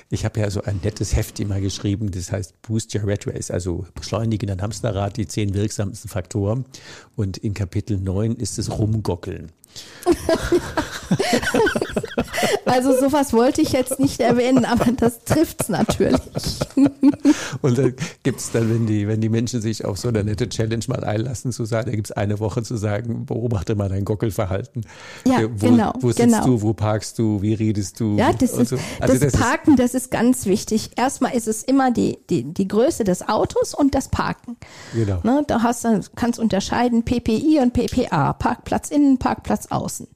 ich 0.09 0.25
habe 0.25 0.41
ja 0.41 0.51
so 0.51 0.63
ein 0.63 0.81
nettes 0.83 1.15
Heft 1.15 1.41
immer 1.41 1.61
geschrieben, 1.61 2.11
das 2.11 2.33
heißt 2.33 2.63
Boost 2.63 2.95
Your 2.95 3.07
Red 3.07 3.27
Race, 3.27 3.51
also 3.51 3.85
beschleunigen 3.95 4.47
dein 4.47 4.63
Hamsterrad, 4.63 5.19
die 5.19 5.27
zehn 5.27 5.53
wirksamsten 5.53 6.09
Faktoren. 6.09 6.65
Und 7.17 7.37
in 7.37 7.53
Kapitel 7.53 7.99
9 7.99 8.37
ist 8.37 8.59
es 8.59 8.71
Rumgockeln. 8.71 9.53
also 12.65 12.99
sowas 12.99 13.33
wollte 13.33 13.63
ich 13.63 13.73
jetzt 13.73 13.99
nicht 14.01 14.21
erwähnen, 14.21 14.65
aber 14.65 14.93
das 14.93 15.25
trifft 15.25 15.63
es 15.63 15.69
natürlich. 15.69 16.21
Und 17.63 17.79
dann 17.79 17.95
gibt 18.23 18.41
es 18.41 18.51
dann, 18.51 18.71
wenn 18.71 18.87
die, 18.87 19.09
wenn 19.09 19.21
die 19.21 19.29
Menschen 19.29 19.61
sich 19.61 19.85
auf 19.85 19.99
so 19.99 20.09
eine 20.09 20.25
nette 20.25 20.49
Challenge 20.49 20.85
mal 20.89 21.05
einlassen, 21.05 21.53
zu 21.53 21.65
sagen, 21.65 21.91
da 21.91 21.97
gibt 21.97 22.11
es 22.11 22.13
eine 22.13 22.39
Woche 22.41 22.63
zu 22.63 22.77
sagen, 22.77 23.27
beobachte 23.27 23.75
mal 23.75 23.89
dein 23.89 24.05
Gockelverhalten. 24.05 24.85
Ja, 25.27 25.43
wo, 25.43 25.69
genau. 25.69 25.93
Wo 26.01 26.09
sitzt 26.09 26.21
genau. 26.21 26.45
du, 26.45 26.63
wo 26.63 26.73
parkst 26.73 27.19
du, 27.19 27.43
wie 27.43 27.55
redest 27.55 28.01
du? 28.01 28.17
Ja, 28.17 28.33
das, 28.33 28.53
ist, 28.53 28.71
so. 28.71 28.79
also 29.01 29.15
das, 29.19 29.33
das 29.33 29.41
Parken, 29.41 29.73
ist, 29.73 29.81
das 29.81 29.95
ist 29.95 30.11
ganz 30.11 30.47
wichtig. 30.47 30.91
Erstmal 30.97 31.35
ist 31.35 31.49
es 31.49 31.63
immer 31.63 31.91
die, 31.91 32.19
die, 32.31 32.45
die 32.45 32.69
Größe 32.69 33.05
des 33.05 33.29
Autos 33.29 33.75
und 33.75 33.95
das 33.95 34.09
Parken. 34.09 34.57
Genau. 34.95 35.21
Ne, 35.23 35.45
da 35.47 35.63
hast 35.63 35.85
du, 35.85 36.01
kannst 36.17 36.39
unterscheiden 36.39 37.05
PPI 37.05 37.61
und 37.61 37.73
PPA, 37.73 38.33
Parkplatz 38.33 38.91
innen, 38.91 39.19
Parkplatz 39.19 39.67
außen. 39.71 40.09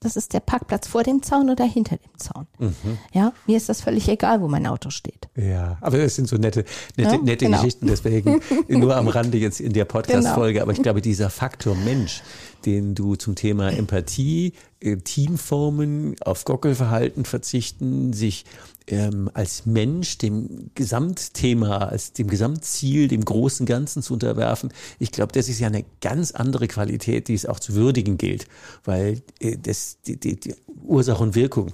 Das 0.00 0.16
ist 0.16 0.32
der 0.32 0.38
Parkplatz 0.38 0.86
vor 0.86 1.02
dem 1.02 1.22
Zaun 1.24 1.50
oder 1.50 1.64
hinter 1.64 1.96
dem 1.96 2.16
Zaun. 2.16 2.46
Mhm. 2.58 2.98
Ja, 3.12 3.32
mir 3.46 3.56
ist 3.56 3.68
das 3.68 3.80
völlig 3.80 4.08
egal, 4.08 4.40
wo 4.40 4.46
mein 4.46 4.64
Auto 4.66 4.90
steht. 4.90 5.28
Ja, 5.34 5.76
aber 5.80 5.98
das 5.98 6.14
sind 6.14 6.28
so 6.28 6.36
nette, 6.36 6.64
nette, 6.96 7.16
ja, 7.16 7.22
nette 7.22 7.46
genau. 7.46 7.58
Geschichten, 7.58 7.88
deswegen 7.88 8.40
nur 8.68 8.96
am 8.96 9.08
Rande 9.08 9.38
jetzt 9.38 9.60
in 9.60 9.72
der 9.72 9.84
Podcast-Folge. 9.86 10.54
Genau. 10.54 10.62
Aber 10.62 10.72
ich 10.72 10.82
glaube, 10.82 11.02
dieser 11.02 11.30
Faktor 11.30 11.74
Mensch, 11.74 12.22
den 12.64 12.94
du 12.94 13.16
zum 13.16 13.34
Thema 13.34 13.70
Empathie, 13.70 14.52
äh, 14.80 14.96
Teamformen, 14.96 16.16
auf 16.20 16.44
Gockelverhalten 16.44 17.24
verzichten, 17.24 18.12
sich 18.12 18.44
ähm, 18.86 19.30
als 19.34 19.66
Mensch 19.66 20.18
dem 20.18 20.70
Gesamtthema, 20.74 21.78
als 21.78 22.12
dem 22.12 22.28
Gesamtziel, 22.28 23.08
dem 23.08 23.24
großen 23.24 23.66
Ganzen 23.66 24.02
zu 24.02 24.14
unterwerfen, 24.14 24.72
ich 24.98 25.12
glaube, 25.12 25.32
das 25.32 25.48
ist 25.48 25.60
ja 25.60 25.66
eine 25.66 25.84
ganz 26.00 26.32
andere 26.32 26.68
Qualität, 26.68 27.28
die 27.28 27.34
es 27.34 27.46
auch 27.46 27.60
zu 27.60 27.74
würdigen 27.74 28.18
gilt, 28.18 28.46
weil 28.84 29.22
äh, 29.40 29.56
das 29.56 29.98
die, 30.06 30.18
die, 30.18 30.40
die 30.40 30.54
Ursache 30.84 31.22
und 31.22 31.34
Wirkung, 31.34 31.72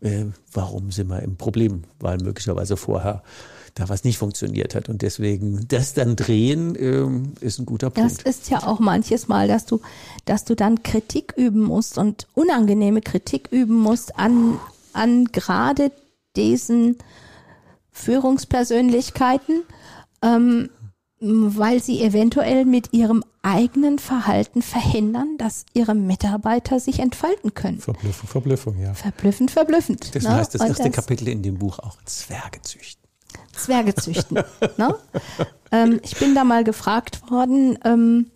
äh, 0.00 0.24
warum 0.52 0.90
sind 0.90 1.08
wir 1.08 1.22
im 1.22 1.36
Problem, 1.36 1.84
weil 2.00 2.18
möglicherweise 2.18 2.76
vorher 2.76 3.22
da 3.76 3.88
was 3.88 4.04
nicht 4.04 4.18
funktioniert 4.18 4.74
hat. 4.74 4.88
Und 4.88 5.02
deswegen 5.02 5.68
das 5.68 5.94
dann 5.94 6.16
drehen 6.16 6.74
ähm, 6.78 7.34
ist 7.40 7.60
ein 7.60 7.66
guter 7.66 7.90
Punkt. 7.90 8.26
Das 8.26 8.36
ist 8.36 8.50
ja 8.50 8.66
auch 8.66 8.80
manches 8.80 9.28
Mal, 9.28 9.46
dass 9.46 9.66
du, 9.66 9.80
dass 10.24 10.44
du 10.44 10.56
dann 10.56 10.82
Kritik 10.82 11.34
üben 11.36 11.62
musst 11.62 11.98
und 11.98 12.26
unangenehme 12.34 13.02
Kritik 13.02 13.48
üben 13.52 13.76
musst 13.76 14.18
an, 14.18 14.58
an 14.92 15.26
gerade 15.26 15.92
diesen 16.36 16.96
Führungspersönlichkeiten, 17.92 19.62
ähm, 20.22 20.70
weil 21.20 21.82
sie 21.82 22.02
eventuell 22.02 22.64
mit 22.64 22.92
ihrem 22.92 23.24
eigenen 23.42 23.98
Verhalten 23.98 24.62
verhindern, 24.62 25.36
dass 25.38 25.66
ihre 25.74 25.94
Mitarbeiter 25.94 26.80
sich 26.80 26.98
entfalten 26.98 27.52
können. 27.52 27.78
Verblüffend, 27.78 28.30
verblüffend, 28.30 28.80
ja. 28.80 28.94
Verblüffend, 28.94 29.50
verblüffend. 29.50 30.14
Das 30.14 30.24
ne? 30.24 30.34
heißt 30.34 30.54
das 30.54 30.62
erste 30.62 30.84
das 30.84 30.92
Kapitel 30.92 31.28
in 31.28 31.42
dem 31.42 31.58
Buch 31.58 31.78
auch 31.78 31.96
Zwerge 32.04 32.62
züchten. 32.62 33.05
Zwerge 33.52 33.94
züchten. 33.94 34.38
ne? 34.76 34.94
ähm, 35.72 36.00
ich 36.02 36.16
bin 36.16 36.34
da 36.34 36.44
mal 36.44 36.64
gefragt 36.64 37.30
worden, 37.30 37.78
ähm, 37.84 38.30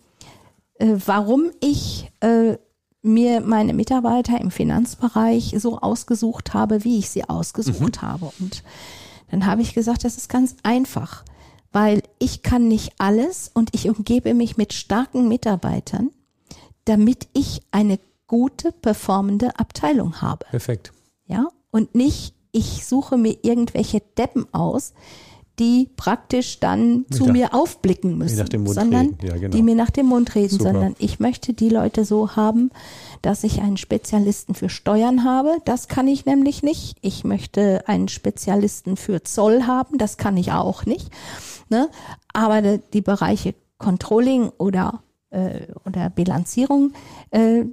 äh, 0.79 0.95
warum 1.05 1.51
ich 1.59 2.11
äh, 2.21 2.57
mir 3.01 3.41
meine 3.41 3.73
Mitarbeiter 3.73 4.39
im 4.39 4.51
Finanzbereich 4.51 5.55
so 5.57 5.79
ausgesucht 5.79 6.53
habe, 6.53 6.83
wie 6.83 6.99
ich 6.99 7.09
sie 7.09 7.27
ausgesucht 7.27 8.01
mhm. 8.01 8.07
habe. 8.07 8.31
Und 8.39 8.63
dann 9.29 9.45
habe 9.45 9.61
ich 9.61 9.73
gesagt, 9.73 10.03
das 10.03 10.17
ist 10.17 10.29
ganz 10.29 10.55
einfach, 10.63 11.23
weil 11.71 12.03
ich 12.19 12.43
kann 12.43 12.67
nicht 12.67 12.93
alles 12.99 13.49
und 13.53 13.73
ich 13.73 13.89
umgebe 13.89 14.33
mich 14.33 14.57
mit 14.57 14.73
starken 14.73 15.27
Mitarbeitern, 15.27 16.11
damit 16.85 17.27
ich 17.33 17.61
eine 17.71 17.99
gute, 18.27 18.71
performende 18.71 19.59
Abteilung 19.59 20.21
habe. 20.21 20.45
Perfekt. 20.49 20.93
Ja, 21.25 21.47
und 21.71 21.95
nicht, 21.95 22.35
ich 22.51 22.85
suche 22.85 23.17
mir 23.17 23.37
irgendwelche 23.43 24.01
Deppen 24.17 24.45
aus, 24.53 24.93
die 25.59 25.89
praktisch 25.95 26.59
dann 26.59 27.05
zu 27.11 27.25
nach, 27.25 27.33
mir 27.33 27.53
aufblicken 27.53 28.17
müssen, 28.17 28.47
sondern 28.65 29.17
ja, 29.21 29.35
genau. 29.35 29.49
die 29.49 29.61
mir 29.61 29.75
nach 29.75 29.91
dem 29.91 30.07
Mund 30.07 30.33
reden, 30.33 30.49
Super. 30.49 30.71
sondern 30.71 30.95
ich 30.97 31.19
möchte 31.19 31.53
die 31.53 31.69
Leute 31.69 32.03
so 32.03 32.35
haben, 32.35 32.71
dass 33.21 33.43
ich 33.43 33.61
einen 33.61 33.77
Spezialisten 33.77 34.55
für 34.55 34.69
Steuern 34.69 35.23
habe. 35.23 35.57
Das 35.65 35.87
kann 35.87 36.07
ich 36.07 36.25
nämlich 36.25 36.63
nicht. 36.63 36.97
Ich 37.01 37.23
möchte 37.23 37.87
einen 37.87 38.07
Spezialisten 38.07 38.97
für 38.97 39.23
Zoll 39.23 39.63
haben. 39.63 39.97
Das 39.97 40.17
kann 40.17 40.35
ich 40.35 40.51
auch 40.51 40.85
nicht. 40.85 41.11
Ne? 41.69 41.89
Aber 42.33 42.61
die, 42.61 42.79
die 42.93 43.01
Bereiche 43.01 43.53
Controlling 43.77 44.51
oder, 44.57 45.03
äh, 45.29 45.67
oder 45.85 46.09
Bilanzierung, 46.09 46.93
äh, 47.29 47.65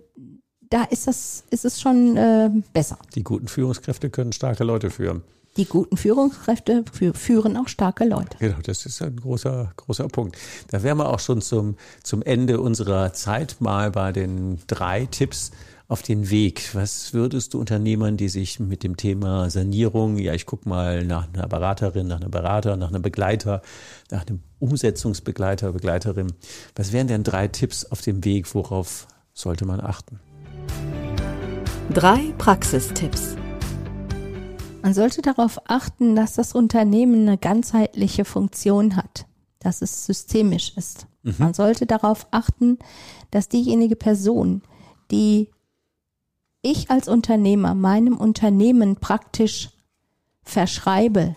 da 0.70 0.84
ist 0.84 1.06
das, 1.06 1.44
ist 1.50 1.64
es 1.64 1.80
schon 1.80 2.16
äh, 2.16 2.50
besser. 2.72 2.98
Die 3.14 3.24
guten 3.24 3.48
Führungskräfte 3.48 4.10
können 4.10 4.32
starke 4.32 4.64
Leute 4.64 4.90
führen 4.90 5.22
die 5.56 5.64
guten 5.64 5.96
Führungskräfte 5.96 6.84
führen 7.14 7.56
auch 7.56 7.66
starke 7.66 8.04
Leute. 8.04 8.38
Genau, 8.38 8.58
das 8.62 8.86
ist 8.86 9.02
ein 9.02 9.16
großer, 9.16 9.72
großer 9.76 10.06
Punkt. 10.06 10.38
Da 10.68 10.84
wären 10.84 10.98
wir 10.98 11.08
auch 11.08 11.18
schon 11.18 11.40
zum, 11.40 11.76
zum 12.04 12.22
Ende 12.22 12.60
unserer 12.60 13.12
Zeit 13.12 13.56
mal 13.58 13.90
bei 13.90 14.12
den 14.12 14.60
drei 14.68 15.06
Tipps 15.06 15.50
auf 15.88 16.02
den 16.02 16.30
Weg? 16.30 16.74
Was 16.74 17.14
würdest 17.14 17.54
du 17.54 17.60
Unternehmern, 17.60 18.16
die 18.16 18.28
sich 18.28 18.60
mit 18.60 18.84
dem 18.84 18.96
Thema 18.96 19.50
Sanierung, 19.50 20.18
ja, 20.18 20.34
ich 20.34 20.46
guck 20.46 20.66
mal 20.66 21.04
nach 21.04 21.26
einer 21.32 21.48
Beraterin, 21.48 22.06
nach 22.06 22.20
einem 22.20 22.30
Berater, 22.30 22.76
nach 22.76 22.88
einem 22.88 23.02
Begleiter, 23.02 23.62
nach 24.10 24.26
einem 24.26 24.40
Umsetzungsbegleiter, 24.58 25.72
Begleiterin, 25.72 26.34
was 26.76 26.92
wären 26.92 27.08
denn 27.08 27.24
drei 27.24 27.48
Tipps 27.48 27.86
auf 27.86 28.02
dem 28.02 28.24
Weg, 28.24 28.54
worauf 28.54 29.08
sollte 29.32 29.64
man 29.64 29.80
achten? 29.80 30.20
Drei 31.94 32.34
Praxistipps. 32.36 33.34
Man 34.82 34.92
sollte 34.92 35.22
darauf 35.22 35.58
achten, 35.70 36.14
dass 36.14 36.34
das 36.34 36.54
Unternehmen 36.54 37.26
eine 37.26 37.38
ganzheitliche 37.38 38.26
Funktion 38.26 38.94
hat, 38.94 39.24
dass 39.58 39.80
es 39.80 40.04
systemisch 40.04 40.76
ist. 40.76 41.06
Mhm. 41.22 41.34
Man 41.38 41.54
sollte 41.54 41.86
darauf 41.86 42.26
achten, 42.30 42.78
dass 43.30 43.48
diejenige 43.48 43.96
Person, 43.96 44.60
die 45.10 45.48
ich 46.60 46.90
als 46.90 47.08
Unternehmer 47.08 47.74
meinem 47.74 48.18
Unternehmen 48.18 48.96
praktisch 48.96 49.70
verschreibe, 50.42 51.36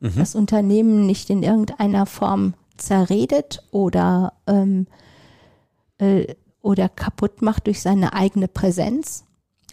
mhm. 0.00 0.14
das 0.16 0.34
Unternehmen 0.34 1.04
nicht 1.04 1.28
in 1.28 1.42
irgendeiner 1.42 2.06
Form 2.06 2.54
zerredet 2.78 3.62
oder, 3.70 4.32
ähm, 4.46 4.86
äh, 5.98 6.34
oder 6.62 6.88
kaputt 6.88 7.42
macht 7.42 7.66
durch 7.66 7.82
seine 7.82 8.14
eigene 8.14 8.48
Präsenz, 8.48 9.26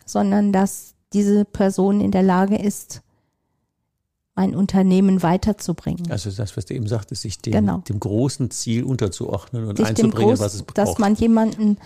sondern 0.08 0.52
dass 0.52 0.96
diese 1.14 1.46
Person 1.46 2.02
in 2.02 2.12
der 2.12 2.24
Lage 2.24 2.58
ist, 2.58 3.02
mein 4.36 4.56
Unternehmen 4.56 5.24
weiterzubringen. 5.24 6.12
Also 6.12 6.30
das, 6.30 6.56
was 6.56 6.66
du 6.66 6.76
eben 6.76 6.88
sagtest, 6.88 7.24
sich 7.24 7.40
dem, 7.40 7.54
genau. 7.54 7.80
dem 7.90 8.00
großen 8.00 8.52
Ziel 8.52 8.84
unterzuordnen 8.84 9.66
und 9.66 9.78
sich 9.78 9.88
einzubringen, 9.88 10.30
Groß, 10.30 10.40
was 10.40 10.54
es 10.54 10.64
braucht. 10.64 10.78
Dass 10.78 11.00
man 11.00 11.16
jemanden, 11.16 11.78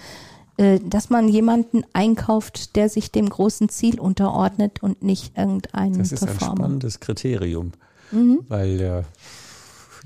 äh, 0.58 0.80
dass 0.82 1.10
man 1.10 1.30
jemanden 1.30 1.84
einkauft, 1.94 2.76
der 2.76 2.90
sich 2.90 3.10
dem 3.10 3.30
großen 3.30 3.70
Ziel 3.70 4.02
unterordnet 4.02 4.84
und 4.84 5.02
nicht 5.02 5.38
irgendeinen 5.38 5.98
Das 5.98 6.12
ist 6.12 6.26
Performer. 6.26 6.52
ein 6.52 6.58
spannendes 6.58 7.00
Kriterium, 7.00 7.72
mhm. 8.12 8.40
weil 8.50 8.82
äh, 8.82 9.04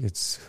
jetzt 0.03 0.39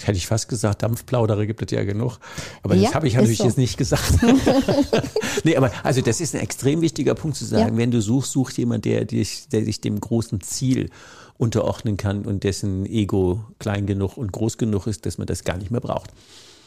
hätte 0.06 0.16
ich 0.16 0.26
fast 0.26 0.48
gesagt, 0.48 0.82
Dampfplaudere 0.82 1.46
gibt 1.46 1.62
es 1.62 1.76
ja 1.76 1.84
genug. 1.84 2.18
Aber 2.62 2.74
ja, 2.74 2.84
das 2.84 2.94
habe 2.94 3.08
ich 3.08 3.14
natürlich 3.14 3.38
so. 3.38 3.44
jetzt 3.44 3.58
nicht 3.58 3.76
gesagt. 3.76 4.18
nee, 5.44 5.56
aber 5.56 5.70
also 5.82 6.00
das 6.00 6.20
ist 6.20 6.34
ein 6.34 6.40
extrem 6.40 6.80
wichtiger 6.80 7.14
Punkt 7.14 7.36
zu 7.36 7.44
sagen, 7.44 7.74
ja. 7.74 7.76
wenn 7.76 7.90
du 7.90 8.00
suchst, 8.00 8.32
such 8.32 8.52
jemand, 8.52 8.84
der 8.84 9.04
dich, 9.04 9.48
der 9.48 9.64
sich 9.64 9.80
dem 9.80 10.00
großen 10.00 10.40
Ziel 10.40 10.90
unterordnen 11.38 11.96
kann 11.96 12.26
und 12.26 12.44
dessen 12.44 12.84
Ego 12.84 13.44
klein 13.58 13.86
genug 13.86 14.16
und 14.16 14.32
groß 14.32 14.58
genug 14.58 14.86
ist, 14.86 15.06
dass 15.06 15.16
man 15.16 15.26
das 15.26 15.44
gar 15.44 15.56
nicht 15.56 15.70
mehr 15.70 15.80
braucht. 15.80 16.10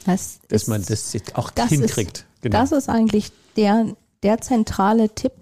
Das 0.06 0.40
dass 0.48 0.64
ist, 0.64 0.68
man 0.68 0.84
das 0.84 1.16
auch 1.34 1.52
das 1.52 1.70
hinkriegt. 1.70 2.20
Ist, 2.20 2.42
genau. 2.42 2.60
Das 2.60 2.72
ist 2.72 2.90
eigentlich 2.90 3.32
der, 3.56 3.96
der 4.24 4.42
zentrale 4.42 5.10
Tipp, 5.10 5.34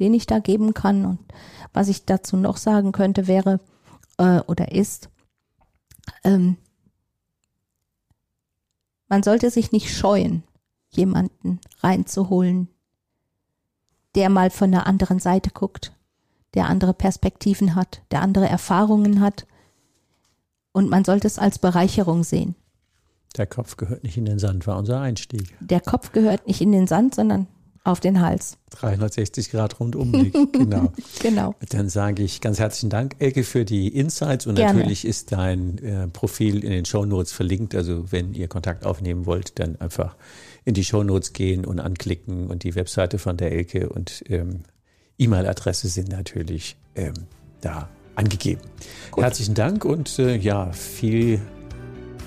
den 0.00 0.14
ich 0.14 0.26
da 0.26 0.38
geben 0.38 0.74
kann. 0.74 1.04
Und 1.04 1.18
was 1.72 1.88
ich 1.88 2.04
dazu 2.04 2.36
noch 2.36 2.56
sagen 2.56 2.92
könnte, 2.92 3.26
wäre 3.26 3.60
äh, 4.18 4.40
oder 4.46 4.72
ist, 4.72 5.08
ähm, 6.24 6.56
man 9.12 9.22
sollte 9.22 9.50
sich 9.50 9.72
nicht 9.72 9.94
scheuen, 9.94 10.42
jemanden 10.88 11.60
reinzuholen, 11.80 12.68
der 14.14 14.30
mal 14.30 14.48
von 14.48 14.72
der 14.72 14.86
anderen 14.86 15.18
Seite 15.18 15.50
guckt, 15.50 15.92
der 16.54 16.64
andere 16.64 16.94
Perspektiven 16.94 17.74
hat, 17.74 18.00
der 18.10 18.22
andere 18.22 18.48
Erfahrungen 18.48 19.20
hat. 19.20 19.46
Und 20.72 20.88
man 20.88 21.04
sollte 21.04 21.26
es 21.26 21.38
als 21.38 21.58
Bereicherung 21.58 22.24
sehen. 22.24 22.54
Der 23.36 23.46
Kopf 23.46 23.76
gehört 23.76 24.02
nicht 24.02 24.16
in 24.16 24.24
den 24.24 24.38
Sand, 24.38 24.66
war 24.66 24.78
unser 24.78 25.02
Einstieg. 25.02 25.58
Der 25.60 25.82
Kopf 25.82 26.12
gehört 26.12 26.46
nicht 26.46 26.62
in 26.62 26.72
den 26.72 26.86
Sand, 26.86 27.14
sondern 27.14 27.48
auf 27.84 28.00
den 28.00 28.20
Hals. 28.20 28.56
360 28.70 29.50
Grad 29.50 29.80
Rundumblick, 29.80 30.32
genau. 30.52 30.92
genau. 31.20 31.54
Dann 31.70 31.88
sage 31.88 32.22
ich 32.22 32.40
ganz 32.40 32.58
herzlichen 32.58 32.90
Dank, 32.90 33.16
Elke, 33.18 33.44
für 33.44 33.64
die 33.64 33.88
Insights 33.88 34.46
und 34.46 34.54
Gerne. 34.54 34.78
natürlich 34.78 35.04
ist 35.04 35.32
dein 35.32 35.78
äh, 35.78 36.08
Profil 36.08 36.64
in 36.64 36.70
den 36.70 36.84
Show 36.84 37.04
Notes 37.04 37.32
verlinkt. 37.32 37.74
Also 37.74 38.12
wenn 38.12 38.34
ihr 38.34 38.48
Kontakt 38.48 38.86
aufnehmen 38.86 39.26
wollt, 39.26 39.58
dann 39.58 39.80
einfach 39.80 40.16
in 40.64 40.74
die 40.74 40.84
Show 40.84 41.02
Notes 41.02 41.32
gehen 41.32 41.64
und 41.64 41.80
anklicken 41.80 42.48
und 42.48 42.62
die 42.62 42.74
Webseite 42.74 43.18
von 43.18 43.36
der 43.36 43.52
Elke 43.52 43.88
und 43.88 44.24
ähm, 44.28 44.60
E-Mail-Adresse 45.18 45.88
sind 45.88 46.08
natürlich 46.08 46.76
ähm, 46.94 47.14
da 47.60 47.88
angegeben. 48.14 48.62
Gut. 49.10 49.24
Herzlichen 49.24 49.54
Dank 49.54 49.84
und 49.84 50.18
äh, 50.18 50.36
ja, 50.36 50.72
viel 50.72 51.40